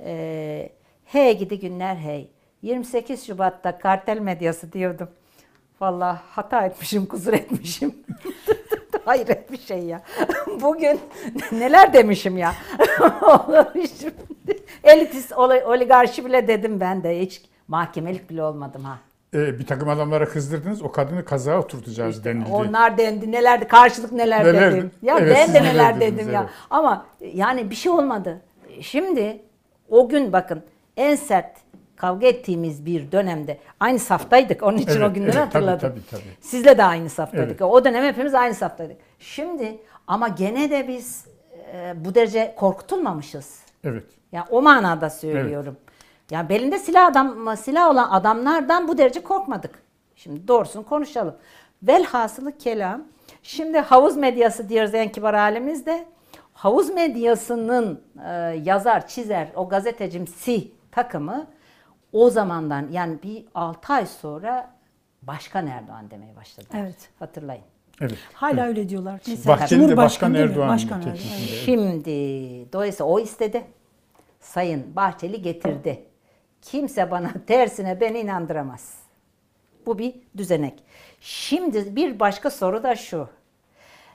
[0.00, 0.72] e,
[1.04, 2.30] hey gidi günler hey
[2.62, 5.08] 28 Şubat'ta kartel medyası diyordum.
[5.80, 7.94] Vallahi hata etmişim, kusur etmişim.
[9.04, 10.02] Hayret bir şey ya.
[10.60, 11.00] Bugün
[11.52, 12.54] neler demişim ya.
[14.84, 17.20] Elitist oli- oligarşi bile dedim ben de.
[17.20, 18.98] Hiç mahkemelik bile olmadım ha.
[19.36, 22.50] Ee, bir takım adamlara kızdırdınız, o kadını kazağa oturtacağız denildi.
[22.52, 24.90] Onlar dendi nelerdi karşılık neler, Neler- dedim.
[25.02, 26.40] Ya Evet, ben de neler neler dediniz, dedim ya.
[26.40, 26.50] evet.
[26.70, 28.40] Ama yani bir şey olmadı.
[28.80, 29.42] Şimdi
[29.88, 30.62] o gün bakın
[30.96, 31.56] en sert
[31.96, 34.62] kavga ettiğimiz bir dönemde aynı saftaydık.
[34.62, 35.80] Onun için Evet, o günleri evet, tabii, hatırladım.
[35.80, 36.36] tabii, tabii.
[36.40, 37.50] Sizle de aynı saftaydık.
[37.50, 37.62] Evet.
[37.62, 38.96] O dönem hepimiz aynı saftaydık.
[39.18, 41.24] Şimdi ama gene de biz
[41.72, 43.60] e, bu derece korkutulmamışız.
[43.84, 44.04] Evet.
[44.32, 45.76] Yani o manada söylüyorum.
[46.30, 49.82] Yani belinde silah adam silah olan adamlardan bu derece korkmadık.
[50.16, 51.36] Şimdi doğrusunu konuşalım.
[51.82, 53.02] Velhasılı kelam.
[53.42, 56.06] Şimdi havuz medyası diyoruz en kibar halimizde.
[56.52, 58.30] Havuz medyasının e,
[58.64, 61.46] yazar, çizer, o gazetecimsi takımı
[62.12, 64.70] o zamandan yani bir 6 ay sonra
[65.22, 66.66] Başkan Erdoğan demeye başladı.
[66.74, 67.10] Evet.
[67.18, 67.64] Hatırlayın.
[68.00, 68.18] Evet.
[68.32, 69.20] Hala öyle diyorlar.
[69.26, 70.48] Mesela Bahçeli de Cumhurbaşkanı Başkan?
[70.48, 71.16] Erdoğan Başkan Erdoğan.
[71.16, 71.62] evet.
[71.64, 72.12] Şimdi
[72.72, 73.64] dolayısıyla o istedi.
[74.40, 76.05] Sayın Bahçeli getirdi.
[76.66, 78.94] Kimse bana tersine beni inandıramaz.
[79.86, 80.82] Bu bir düzenek.
[81.20, 83.28] Şimdi bir başka soru da şu.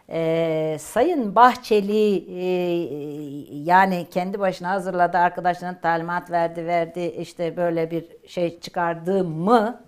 [0.09, 2.45] Ee, Sayın Bahçeli e,
[3.63, 9.81] yani kendi başına hazırladı, arkadaşlarına talimat verdi, verdi işte böyle bir şey çıkardı mı?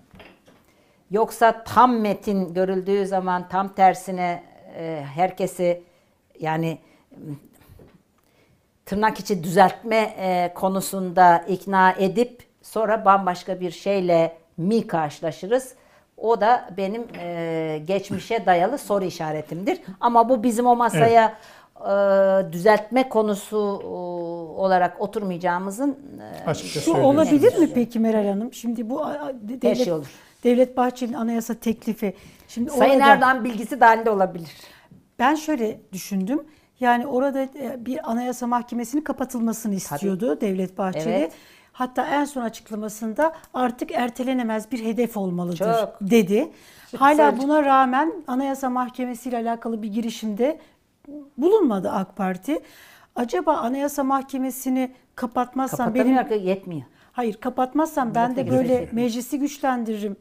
[1.11, 4.43] Yoksa tam metin görüldüğü zaman tam tersine
[4.77, 5.83] e, herkesi
[6.39, 6.77] yani
[8.85, 15.73] tırnak içi düzeltme e, konusunda ikna edip sonra bambaşka bir şeyle mi karşılaşırız?
[16.17, 19.81] O da benim e, geçmişe dayalı soru işaretimdir.
[19.99, 21.33] Ama bu bizim o masaya
[21.79, 23.57] e, düzeltme konusu
[24.57, 25.97] olarak oturmayacağımızın
[26.45, 27.07] e, Açıkça Şu söyleyeyim.
[27.07, 28.53] olabilir mi peki Meral Hanım?
[28.53, 29.05] Şimdi bu
[29.43, 30.07] devlet, şey olur.
[30.43, 32.13] Devlet Bahçeli'nin anayasa teklifi.
[32.47, 34.51] Şimdi Sayın orada- Erdoğan bilgisi dahilinde olabilir.
[35.19, 36.43] Ben şöyle düşündüm.
[36.79, 41.09] Yani orada e, bir anayasa mahkemesinin kapatılmasını istiyordu Devlet Bahçeli.
[41.09, 41.31] Evet.
[41.73, 45.97] Hatta en son açıklamasında artık ertelenemez bir hedef olmalıdır Çok.
[46.01, 46.51] dedi.
[46.97, 47.43] Hala söyleyecek.
[47.43, 50.59] buna rağmen Anayasa Mahkemesi ile alakalı bir girişimde
[51.37, 52.59] bulunmadı AK Parti.
[53.15, 56.83] Acaba Anayasa Mahkemesini kapatmazsam benim yetmiyor.
[57.11, 60.15] Hayır kapatmazsam ben de böyle meclisi güçlendiririm.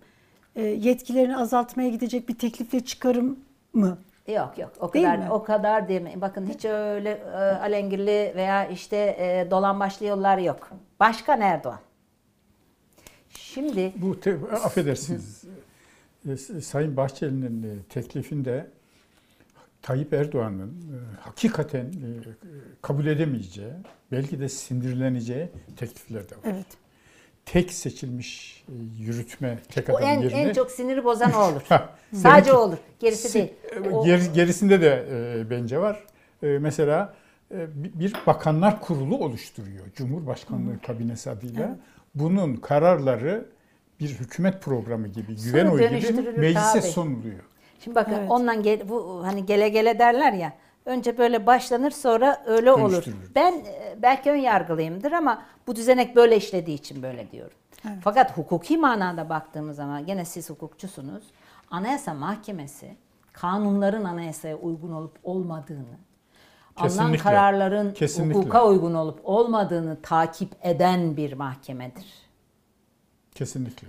[0.57, 3.38] E, yetkilerini azaltmaya gidecek bir teklifle çıkarım
[3.72, 3.98] mı?
[4.28, 5.30] Yok yok o Değil kadar mi?
[5.30, 6.20] o kadar demeyin.
[6.20, 10.70] Bakın hiç öyle e, alengirli veya işte e, dolambaçlı yollar yok.
[11.03, 11.80] Başkan Erdoğan.
[13.28, 15.44] Şimdi Bu te- affedersiniz.
[16.28, 18.66] E, Sayın Bahçeli'nin e, teklifinde
[19.82, 22.11] Tayyip Erdoğan'ın e, hakikaten e,
[22.82, 23.72] kabul edemeyeceği,
[24.12, 26.42] belki de sindirleneceği teklifler de var.
[26.44, 26.66] Evet.
[27.46, 28.64] Tek seçilmiş
[28.98, 31.62] yürütme tek o adam en, yerine en çok siniri bozan o olur.
[32.14, 32.78] Sadece o olur.
[33.00, 33.53] Gerisi si- değil.
[34.05, 35.07] geri- gerisinde de
[35.50, 36.05] bence var.
[36.42, 37.14] Mesela
[37.94, 41.76] bir bakanlar kurulu oluşturuyor Cumhurbaşkanlığı kabinesi adıyla.
[42.14, 43.46] Bunun kararları
[44.00, 46.90] bir hükümet programı gibi, güven oyu gibi meclise tabii.
[46.90, 47.40] sunuluyor.
[47.80, 48.30] Şimdi bakın Evet.
[48.30, 50.53] ondan gel, bu hani gele gele derler ya.
[50.84, 53.05] Önce böyle başlanır sonra öyle olur.
[53.34, 57.57] Ben e, belki ön yargılıyımdır ama bu düzenek böyle işlediği için böyle diyorum.
[58.00, 61.24] Fakat hukuki manada baktığımız zaman gene siz hukukçusunuz.
[61.70, 62.96] Anayasa Mahkemesi
[63.32, 65.96] kanunların anayasaya uygun olup olmadığını,
[66.76, 67.22] alınan Kesinlikle.
[67.22, 68.38] kararların Kesinlikle.
[68.38, 72.06] hukuka uygun olup olmadığını takip eden bir mahkemedir.
[73.34, 73.88] Kesinlikle.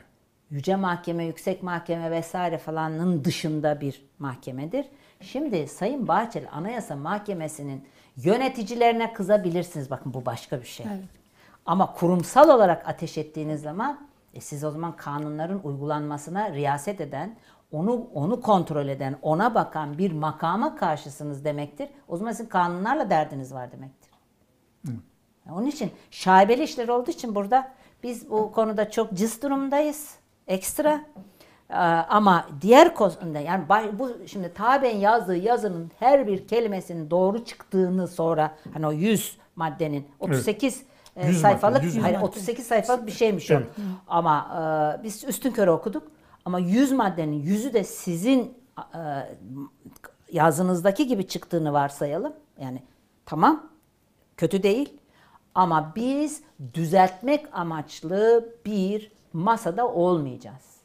[0.51, 4.86] Yüce Mahkeme, Yüksek Mahkeme vesaire falanın dışında bir mahkemedir.
[5.21, 7.84] Şimdi Sayın Bahçeli Anayasa Mahkemesi'nin
[8.17, 9.89] yöneticilerine kızabilirsiniz.
[9.89, 10.86] Bakın bu başka bir şey.
[11.65, 17.36] Ama kurumsal olarak ateş ettiğiniz zaman e siz o zaman kanunların uygulanmasına riyaset eden,
[17.74, 21.89] onu onu kontrol eden, ona bakan bir makama karşısınız demektir.
[22.07, 24.13] O zaman sizin kanunlarla derdiniz var demektir.
[25.51, 27.71] Onun için şaibeli işler olduğu için burada
[28.03, 30.15] biz bu konuda çok cız durumdayız.
[30.47, 31.01] Ekstra.
[31.69, 31.76] Ee,
[32.09, 33.63] Ama diğer konuda yani
[33.99, 40.07] bu şimdi Taben yazdığı yazının her bir kelimesinin doğru çıktığını sonra hani o 100 maddenin
[40.19, 40.84] 38
[41.15, 42.26] e, 100 sayfalık madde, 100 hayır, madde.
[42.26, 43.53] 38 sayfalık bir şeymiş o.
[43.53, 43.67] Evet.
[44.07, 44.47] Ama
[44.99, 46.03] e, biz üstün körü okuduk.
[46.46, 48.58] Ama 100 maddenin yüzü de sizin
[48.96, 49.02] e,
[50.32, 52.34] yazınızdaki gibi çıktığını varsayalım.
[52.60, 52.84] Yani
[53.26, 53.70] tamam
[54.38, 54.98] kötü değil
[55.56, 56.41] ama biz
[56.74, 60.78] düzeltmek amaçlı bir masada olmayacağız.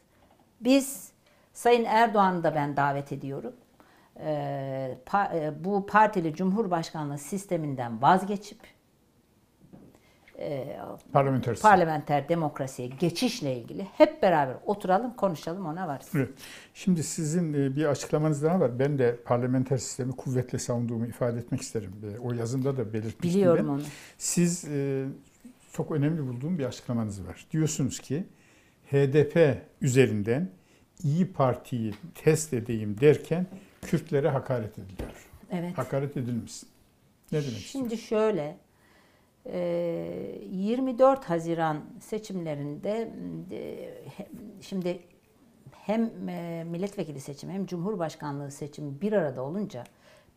[0.61, 1.13] Biz
[1.53, 3.53] Sayın Erdoğan'ı da ben davet ediyorum.
[4.21, 8.59] Ee, pa- e, bu partili cumhurbaşkanlığı sisteminden vazgeçip
[11.13, 16.09] Parlamenter parlamenter demokrasiye geçişle ilgili hep beraber oturalım, konuşalım, ona varız.
[16.15, 16.31] Evet.
[16.75, 18.79] Şimdi sizin bir açıklamanız daha var.
[18.79, 21.93] Ben de parlamenter sistemi kuvvetle savunduğumu ifade etmek isterim.
[22.23, 23.73] O yazında da belirtmiştim Biliyorum ben.
[23.73, 23.83] onu.
[24.19, 25.07] Siz e,
[25.73, 27.47] çok önemli bulduğum bir açıklamanız var.
[27.51, 28.25] Diyorsunuz ki
[28.91, 30.51] HDP üzerinden
[31.05, 33.47] İyi Parti'yi test edeyim derken
[33.83, 35.27] Kürtlere hakaret ediliyor.
[35.51, 35.79] Evet.
[35.79, 36.69] Hakaret edilmesin.
[37.33, 37.59] Ne demek?
[37.59, 38.59] Şimdi şöyle, e,
[39.53, 43.13] 24 Haziran seçimlerinde
[43.51, 43.91] e,
[44.61, 44.99] şimdi
[45.73, 49.85] hem e, milletvekili seçimi hem cumhurbaşkanlığı seçimi bir arada olunca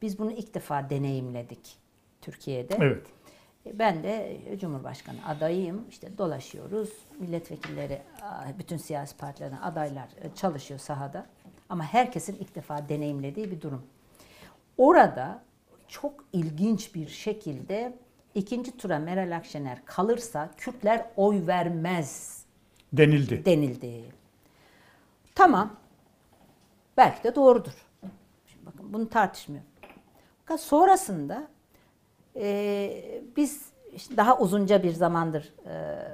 [0.01, 1.77] biz bunu ilk defa deneyimledik
[2.21, 2.77] Türkiye'de.
[2.79, 3.07] Evet.
[3.73, 5.85] Ben de Cumhurbaşkanı adayıyım.
[5.89, 6.89] İşte dolaşıyoruz.
[7.19, 8.01] Milletvekilleri,
[8.59, 11.25] bütün siyasi partilerden adaylar e, çalışıyor sahada.
[11.69, 13.83] Ama herkesin ilk defa deneyimlediği bir durum.
[14.77, 15.43] Orada
[15.87, 17.97] çok ilginç bir şekilde
[18.35, 22.41] ikinci tura Meral Akşener kalırsa Kürtler oy vermez
[22.93, 23.45] Denildi.
[23.45, 24.03] denildi.
[25.35, 25.73] Tamam.
[26.97, 27.85] Belki de doğrudur.
[28.47, 29.69] Şimdi bakın bunu tartışmıyorum.
[30.39, 31.47] Fakat sonrasında
[32.35, 36.07] e, biz işte daha uzunca bir zamandır e,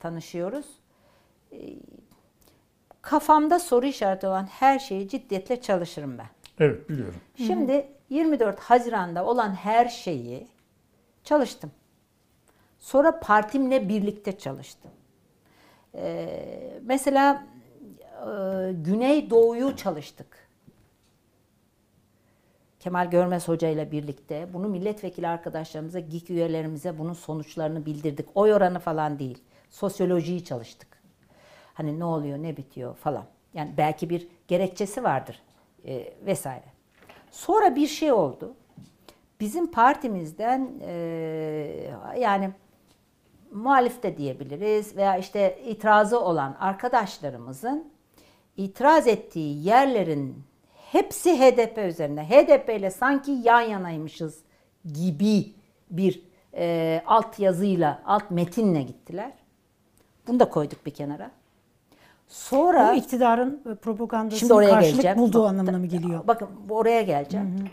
[0.00, 0.66] tanışıyoruz.
[1.52, 1.56] E,
[3.02, 6.26] kafamda soru işareti olan her şeyi ciddiyetle çalışırım ben.
[6.58, 7.20] Evet biliyorum.
[7.36, 10.48] Şimdi 24 Haziran'da olan her şeyi
[11.24, 11.70] çalıştım.
[12.78, 14.90] Sonra partimle birlikte çalıştım.
[15.94, 17.46] Ee, mesela
[18.20, 20.48] e, Güneydoğu'yu çalıştık.
[22.80, 28.28] Kemal Görmez Hoca ile birlikte bunu milletvekili arkadaşlarımıza, GİK üyelerimize bunun sonuçlarını bildirdik.
[28.34, 29.38] Oy oranı falan değil.
[29.70, 31.02] Sosyolojiyi çalıştık.
[31.74, 33.24] Hani ne oluyor, ne bitiyor falan.
[33.54, 35.42] Yani belki bir gerekçesi vardır
[35.86, 36.64] e, vesaire.
[37.30, 38.54] Sonra bir şey oldu.
[39.42, 40.94] Bizim partimizden e,
[42.18, 42.50] yani
[43.52, 47.92] muhalif de diyebiliriz veya işte itirazı olan arkadaşlarımızın
[48.56, 50.42] itiraz ettiği yerlerin
[50.92, 52.24] hepsi HDP üzerine.
[52.24, 54.38] HDP ile sanki yan yanaymışız
[54.92, 55.52] gibi
[55.90, 56.22] bir
[56.54, 59.32] e, alt yazıyla, alt metinle gittiler.
[60.26, 61.30] Bunu da koyduk bir kenara.
[62.28, 65.18] Sonra Bu iktidarın propagandasının karşılık geleceğim.
[65.18, 66.26] bulduğu anlamına mı geliyor?
[66.26, 67.70] Bakın oraya geleceğim.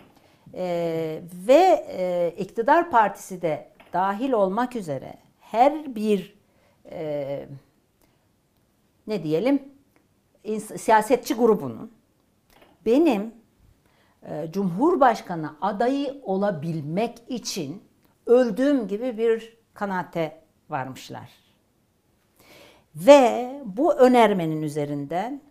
[0.54, 6.40] Ee, ve e, iktidar partisi de dahil olmak üzere her bir
[6.92, 7.46] e,
[9.08, 9.64] ne diyelim
[10.78, 11.92] siyasetçi grubunun
[12.86, 13.34] benim
[14.24, 17.84] e, Cumhurbaşkanı adayı olabilmek için
[18.26, 21.30] öldüğüm gibi bir kanaate varmışlar.
[22.96, 25.42] Ve bu önermenin üzerinden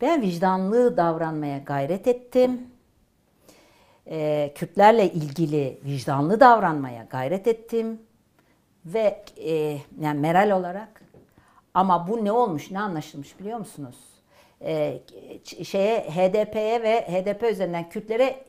[0.00, 2.71] ben vicdanlı davranmaya gayret ettim.
[4.06, 8.00] Ee, Kürtlerle ilgili vicdanlı davranmaya gayret ettim.
[8.86, 11.02] Ve e, yani Meral olarak
[11.74, 13.96] ama bu ne olmuş, ne anlaşılmış biliyor musunuz?
[14.60, 18.44] Ç- şeye HDP'ye ve HDP üzerinden Kürtlere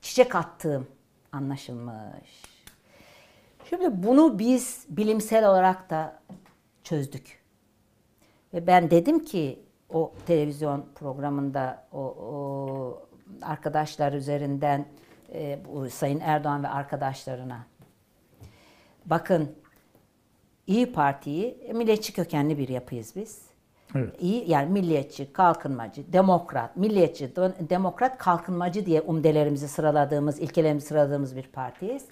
[0.00, 0.86] çiçek attığım
[1.32, 2.42] anlaşılmış.
[3.68, 6.20] Şimdi bunu biz bilimsel olarak da
[6.84, 7.38] çözdük.
[8.54, 13.07] Ve ben dedim ki o televizyon programında o, o
[13.42, 14.86] arkadaşlar üzerinden
[15.32, 17.66] e, bu Sayın Erdoğan ve arkadaşlarına
[19.06, 19.52] bakın
[20.66, 23.40] İyi Parti'yi milliyetçi kökenli bir yapıyız biz.
[23.94, 24.14] Evet.
[24.20, 27.36] İyi yani milliyetçi, kalkınmacı, demokrat, milliyetçi,
[27.70, 32.04] demokrat, kalkınmacı diye umdelerimizi sıraladığımız, ilkelerimizi sıraladığımız bir partiyiz.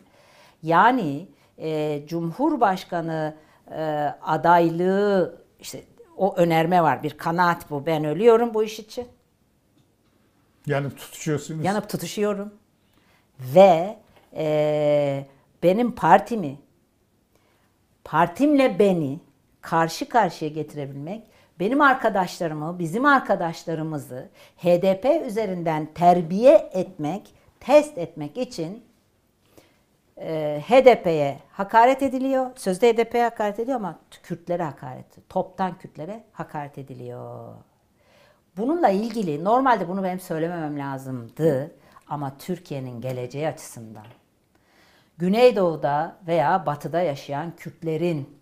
[0.62, 3.34] Yani e, Cumhurbaşkanı
[3.70, 5.82] e, adaylığı işte
[6.16, 7.02] o önerme var.
[7.02, 7.86] Bir kanaat bu.
[7.86, 9.06] Ben ölüyorum bu iş için.
[10.66, 11.64] Yani tutuşuyorsunuz.
[11.64, 12.54] Yanıp tutuşuyorum.
[13.40, 13.98] Ve
[14.36, 15.26] e,
[15.62, 16.56] benim partimi,
[18.04, 19.20] partimle beni
[19.60, 21.22] karşı karşıya getirebilmek,
[21.60, 28.84] benim arkadaşlarımı, bizim arkadaşlarımızı HDP üzerinden terbiye etmek, test etmek için
[30.18, 32.50] e, HDP'ye hakaret ediliyor.
[32.56, 37.54] Sözde HDP'ye hakaret ediliyor ama Kürtlere hakaret, toptan Kürtlere hakaret ediliyor.
[38.56, 41.70] Bununla ilgili normalde bunu benim söylememem lazımdı
[42.08, 44.06] ama Türkiye'nin geleceği açısından
[45.18, 48.36] Güneydoğu'da veya Batı'da yaşayan Kürtlerin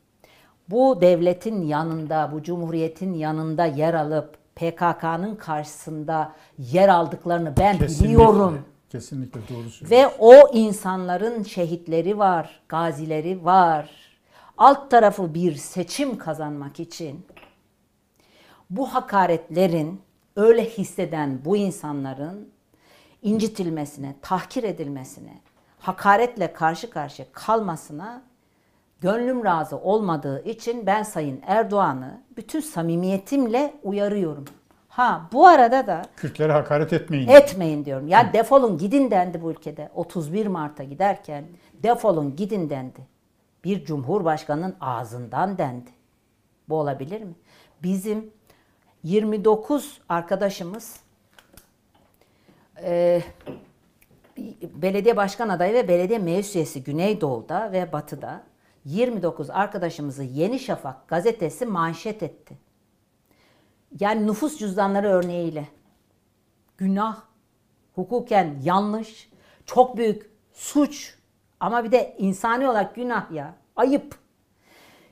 [0.70, 8.04] bu devletin yanında, bu cumhuriyetin yanında yer alıp PKK'nın karşısında yer aldıklarını ben Kesinlikle.
[8.04, 8.64] biliyorum.
[8.90, 9.90] Kesinlikle doğru söylüyorsunuz.
[9.90, 13.90] Ve o insanların şehitleri var, gazileri var.
[14.58, 17.26] Alt tarafı bir seçim kazanmak için
[18.76, 20.00] bu hakaretlerin
[20.36, 22.48] öyle hisseden bu insanların
[23.22, 25.40] incitilmesine, tahkir edilmesine,
[25.78, 28.22] hakaretle karşı karşıya kalmasına
[29.00, 34.44] gönlüm razı olmadığı için ben Sayın Erdoğan'ı bütün samimiyetimle uyarıyorum.
[34.88, 37.28] Ha bu arada da Kürtlere hakaret etmeyin.
[37.28, 38.08] Etmeyin diyorum.
[38.08, 39.90] Ya defolun gidin dendi bu ülkede.
[39.94, 41.44] 31 Mart'a giderken
[41.82, 43.00] defolun gidin dendi.
[43.64, 45.90] Bir cumhurbaşkanının ağzından dendi.
[46.68, 47.34] Bu olabilir mi?
[47.82, 48.30] Bizim
[49.04, 50.96] 29 arkadaşımız
[52.82, 53.22] e,
[54.62, 58.42] belediye başkan adayı ve belediye meclis üyesi Güneydoğu'da ve Batı'da
[58.84, 62.58] 29 arkadaşımızı Yeni Şafak gazetesi manşet etti.
[64.00, 65.68] Yani nüfus cüzdanları örneğiyle
[66.78, 67.22] günah,
[67.94, 69.30] hukuken yanlış,
[69.66, 71.14] çok büyük suç
[71.60, 74.18] ama bir de insani olarak günah ya, ayıp.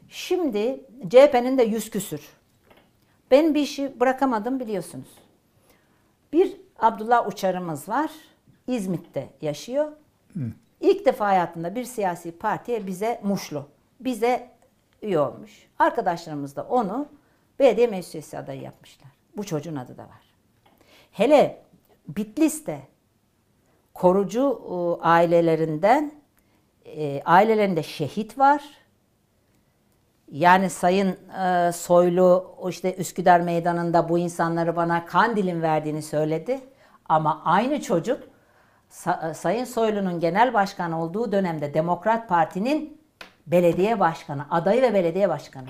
[0.09, 2.42] Şimdi CHP'nin de yüz küsür.
[3.33, 5.09] Ben bir işi bırakamadım biliyorsunuz.
[6.33, 8.11] Bir Abdullah Uçar'ımız var.
[8.67, 9.93] İzmit'te yaşıyor.
[10.81, 13.69] İlk defa hayatında bir siyasi partiye bize muşlu,
[14.01, 14.51] bize
[15.03, 15.69] üye olmuş.
[15.79, 17.09] Arkadaşlarımız da onu
[17.59, 19.11] belediye meclis adayı yapmışlar.
[19.37, 20.35] Bu çocuğun adı da var.
[21.13, 21.63] Hele
[22.09, 22.81] Bitlis'te
[23.95, 26.13] korucu e, ailelerinden
[26.85, 28.82] e, ailelerinde şehit var.
[30.33, 36.61] Yani Sayın e, Soylu işte Üsküdar Meydanı'nda bu insanları bana Kandil'in verdiğini söyledi.
[37.09, 38.23] Ama aynı çocuk
[38.91, 43.01] Sa- e, Sayın Soylu'nun genel başkan olduğu dönemde Demokrat Parti'nin
[43.47, 45.67] belediye başkanı, adayı ve belediye başkanı.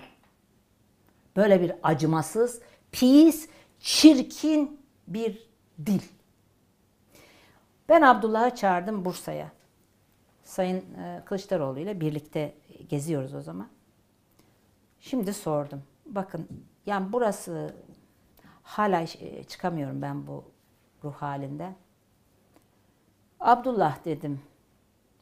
[1.37, 2.61] Böyle bir acımasız,
[2.93, 3.49] pis,
[3.81, 5.49] çirkin bir
[5.87, 6.03] dil.
[7.89, 9.49] Ben Abdullah'ı çağırdım Bursa'ya.
[10.45, 12.55] Sayın e, Kılıçdaroğlu ile birlikte
[12.89, 13.69] geziyoruz o zaman.
[15.03, 15.83] Şimdi sordum.
[16.07, 16.49] Bakın
[16.87, 17.75] yani burası
[18.63, 20.45] hala e, çıkamıyorum ben bu
[21.05, 21.75] ruh halinden.
[23.41, 24.41] Abdullah dedim.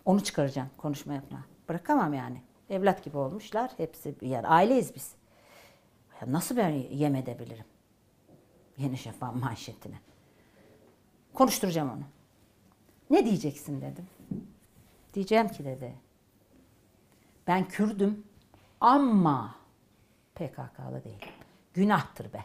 [0.05, 1.45] Onu çıkaracağım konuşma yapma.
[1.69, 2.43] Bırakamam yani.
[2.71, 3.71] Evlat gibi olmuşlar.
[3.77, 5.15] Hepsi yani aileyiz biz.
[6.21, 7.65] Ya nasıl ben yem edebilirim?
[8.79, 10.01] Yeni Şafak manşetine.
[11.35, 12.05] Konuşturacağım onu.
[13.11, 14.07] Ne diyeceksin dedim.
[15.15, 15.95] Diyeceğim ki dedi.
[17.47, 18.25] Ben Kürdüm
[18.81, 19.60] ama
[20.41, 21.29] PKK'lı değilim.
[21.75, 22.45] Günahtır be.